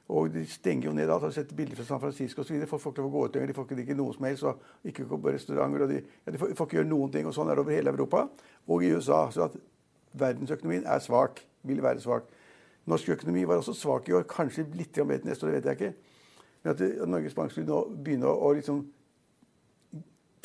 og 0.09 0.31
de 0.31 0.45
stenger 0.47 0.89
jo 0.89 0.95
ned 0.95 1.11
alt. 1.11 1.25
Har 1.27 1.35
sett 1.35 1.55
bilder 1.57 1.79
fra 1.79 1.85
San 1.89 2.01
Francisco 2.01 2.45
osv. 2.45 2.61
Får 2.71 2.83
folk 2.83 2.99
lov 3.01 3.09
å 3.09 3.15
gå 3.15 3.25
ut 3.27 3.37
lenger. 3.37 3.51
De 3.51 3.57
får 3.57 3.67
ikke 3.67 3.79
drikke 3.81 3.97
noe 3.99 4.15
som 4.15 4.27
helst. 4.29 4.47
Og 4.47 4.91
ikke 4.91 5.07
gå 5.11 5.19
på 5.19 5.33
restauranter. 5.35 5.83
Og 5.83 5.91
de, 5.91 6.01
ja, 6.05 6.35
de 6.35 6.41
får, 6.43 6.53
får 6.59 6.69
ikke 6.69 6.79
gjøre 6.79 6.91
noen 6.93 7.15
ting. 7.15 7.27
Og 7.27 7.35
sånn 7.35 7.51
er 7.51 7.59
det 7.59 7.65
over 7.65 7.75
hele 7.75 7.95
Europa 7.95 8.23
og 8.71 8.85
i 8.87 8.93
USA. 8.95 9.25
Så 9.35 9.49
at 9.49 9.57
verdensøkonomien 10.15 10.87
er 10.87 11.03
svak. 11.03 11.43
Vil 11.67 11.83
være 11.83 12.05
svak. 12.05 12.31
Norsk 12.87 13.17
økonomi 13.17 13.43
var 13.51 13.59
også 13.59 13.75
svak 13.75 14.07
i 14.07 14.15
år. 14.15 14.29
Kanskje 14.31 14.69
litt 14.79 14.95
bedre 14.95 15.27
neste 15.27 15.49
år, 15.49 15.57
det 15.57 15.59
vet 15.59 15.73
jeg 15.73 15.81
ikke. 15.81 16.13
Men 16.63 16.75
at 16.77 17.09
Norges 17.11 17.35
Bank 17.35 17.51
skulle 17.51 17.67
nå 17.67 17.81
begynne 17.99 18.31
å, 18.31 18.39
å 18.47 18.53
liksom 18.55 18.85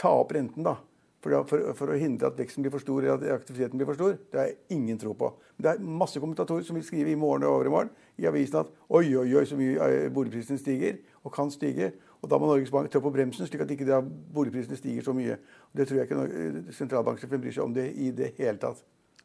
ta 0.02 0.10
opp 0.17 0.34
renten 0.34 0.65
da, 0.65 0.80
for, 1.22 1.44
for, 1.50 1.74
for 1.78 1.94
å 1.94 1.98
hindre 2.02 2.32
at 2.32 2.38
veksten 2.40 2.66
blir 2.66 2.74
for 2.74 2.82
stor 2.82 3.06
eller 3.06 3.30
at 3.30 3.42
aktiviteten 3.42 3.78
blir 3.78 3.90
for 3.90 3.98
stor, 3.98 4.16
det 4.32 4.40
har 4.40 4.48
jeg 4.50 4.78
ingen 4.78 4.98
tro 5.02 5.14
på. 5.18 5.30
Men 5.58 5.66
det 5.66 5.74
er 5.74 5.92
masse 6.02 6.22
kommentatorer 6.22 6.66
som 6.66 6.78
vil 6.78 6.86
skrive 6.86 7.14
i 7.14 7.20
morgen 7.20 7.46
og 7.46 7.60
overmorgen 7.60 7.92
i 8.18 8.26
avisen 8.30 8.64
at 8.64 8.72
oi, 8.90 9.06
oi, 9.16 9.28
oi, 9.38 9.44
så 9.46 9.58
mye 9.60 9.78
boligprisen 9.78 10.16
boligprisene 10.16 10.62
stiger, 10.62 10.98
og 11.22 11.34
kan 11.36 11.52
stige. 11.54 11.92
Og 12.22 12.30
da 12.30 12.38
må 12.38 12.50
Norges 12.50 12.72
Bank 12.74 12.90
trå 12.94 13.02
på 13.02 13.12
bremsen, 13.14 13.48
slik 13.50 13.62
at 13.66 13.72
ikke 13.74 14.02
boligprisene 14.34 14.78
stiger 14.78 15.06
så 15.06 15.14
mye. 15.18 15.38
Det 15.78 15.88
tror 15.90 16.02
jeg 16.02 16.10
ikke 16.10 16.26
eh, 16.26 16.74
sentralbanksjefen 16.78 17.42
bryr 17.42 17.56
seg 17.56 17.64
om 17.66 17.74
det 17.78 17.88
i 17.94 18.12
det 18.18 18.34
hele 18.38 18.58
tatt. 18.62 18.82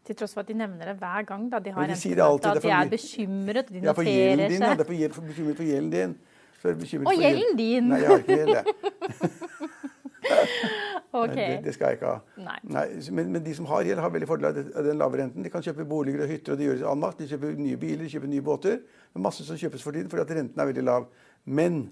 Til 0.06 0.16
tross 0.16 0.36
for 0.36 0.44
at 0.44 0.48
de 0.48 0.54
nevner 0.54 0.92
det 0.92 0.96
hver 1.00 1.26
gang. 1.26 1.48
da 1.52 1.58
De 1.58 1.72
har 1.74 1.88
de 1.88 1.96
det 1.96 2.22
alltid, 2.22 2.50
at 2.50 2.62
de 2.62 2.70
er 2.70 2.88
bekymret, 2.92 3.68
de 3.68 3.80
noterer 3.80 4.48
din. 4.48 4.60
Ja, 4.60 4.68
seg. 4.68 4.78
det 4.78 4.84
er 4.86 5.24
bekymret 5.32 5.56
for 5.56 5.66
gjelden 5.66 5.90
din. 5.90 6.16
Og 7.06 7.14
gjelden 7.20 7.58
din. 7.58 7.90
Nei, 7.90 7.98
jeg 8.00 8.08
har 8.08 8.18
ikke 8.18 8.36
gjeld. 8.44 8.66
Ok. 11.24 11.34
Det, 11.36 11.46
det 11.64 11.74
skal 11.76 11.92
jeg 11.92 11.98
ikke 12.00 12.12
ha. 12.12 12.46
Nei. 12.46 12.86
men, 13.18 13.30
men 13.34 13.44
de 13.44 13.54
som 13.56 13.68
har 13.70 13.86
gjeld, 13.86 14.02
har 14.04 14.12
veldig 14.14 14.28
fordel 14.30 14.50
av 14.52 14.88
den 14.88 15.00
lave 15.00 15.20
renten. 15.22 15.44
De 15.44 15.52
kan 15.52 15.64
kjøpe 15.64 15.86
boliger 15.88 16.24
og 16.24 16.32
hytter, 16.32 16.54
og 16.54 16.60
de 16.60 16.68
gjør 16.68 16.80
det 16.80 16.90
annet. 16.92 17.20
De 17.20 17.28
kjøper 17.32 17.54
nye 17.60 17.78
biler, 17.80 18.02
de 18.04 18.10
kjøper 18.12 18.32
nye 18.32 18.46
båter. 18.46 18.82
Det 18.82 19.20
er 19.20 19.26
masse 19.28 19.46
som 19.46 19.60
kjøpes 19.60 19.86
for 19.86 19.96
tiden 19.96 20.12
fordi 20.12 20.26
at 20.26 20.34
renten 20.40 20.62
er 20.62 20.70
veldig 20.72 20.84
lav. 20.86 21.08
Men 21.46 21.86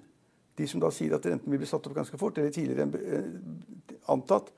de 0.59 0.69
som 0.71 0.83
da 0.83 0.91
sier 0.95 1.17
at 1.17 1.27
renten 1.27 1.51
vil 1.51 1.63
bli 1.63 1.69
satt 1.69 1.87
opp 1.89 1.97
ganske 1.97 2.19
fort, 2.21 2.39
eller 2.39 2.55
tidligere 2.55 2.87
enn 2.87 2.95
eh, 3.01 4.05
antatt, 4.13 4.53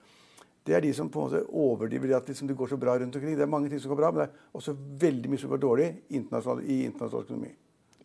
det 0.67 0.75
er 0.75 0.83
de 0.83 0.91
som 0.97 1.09
på 1.13 1.23
en 1.23 1.29
måte 1.29 1.45
overdriver 1.55 2.11
det 2.11 2.17
at 2.19 2.29
liksom 2.29 2.49
det 2.51 2.57
går 2.59 2.73
så 2.73 2.79
bra 2.81 2.97
rundt 2.99 3.15
omkring. 3.15 3.37
Det 3.39 3.45
er 3.45 3.51
mange 3.51 3.71
ting 3.71 3.81
som 3.81 3.93
går 3.93 4.01
bra, 4.01 4.11
men 4.11 4.25
det 4.25 4.27
er 4.27 4.59
også 4.59 4.75
veldig 5.07 5.31
mye 5.31 5.43
som 5.43 5.53
går 5.53 5.63
dårlig 5.63 5.87
internasjonal, 6.19 6.65
i 6.67 6.79
internasjonal 6.89 7.29
økonomi. 7.29 7.53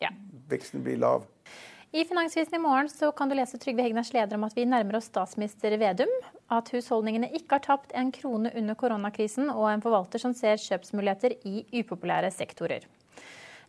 Ja. 0.02 0.12
Veksten 0.52 0.84
blir 0.86 1.00
lav. 1.02 1.26
I 1.94 2.04
Finansvisen 2.04 2.54
i 2.54 2.58
morgen 2.58 2.88
så 2.88 3.12
kan 3.12 3.28
du 3.28 3.34
lese 3.34 3.58
Trygve 3.58 3.82
Hegnars 3.82 4.12
leder 4.12 4.38
om 4.38 4.46
at 4.46 4.54
vi 4.56 4.64
nærmer 4.64 4.96
oss 4.96 5.10
statsminister 5.10 5.74
Vedum. 5.76 6.08
At 6.48 6.70
husholdningene 6.72 7.28
ikke 7.36 7.58
har 7.58 7.64
tapt 7.66 7.92
en 7.92 8.08
krone 8.16 8.48
under 8.56 8.78
koronakrisen, 8.80 9.50
og 9.52 9.66
en 9.68 9.84
forvalter 9.84 10.22
som 10.22 10.32
ser 10.32 10.56
kjøpsmuligheter 10.56 11.36
i 11.44 11.66
upopulære 11.82 12.32
sektorer. 12.32 12.88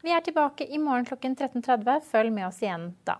Vi 0.08 0.16
er 0.16 0.24
tilbake 0.24 0.70
i 0.72 0.80
morgen 0.80 1.04
klokken 1.10 1.36
13.30. 1.36 2.00
Følg 2.14 2.32
med 2.32 2.48
oss 2.48 2.64
igjen 2.64 2.94
da. 3.04 3.20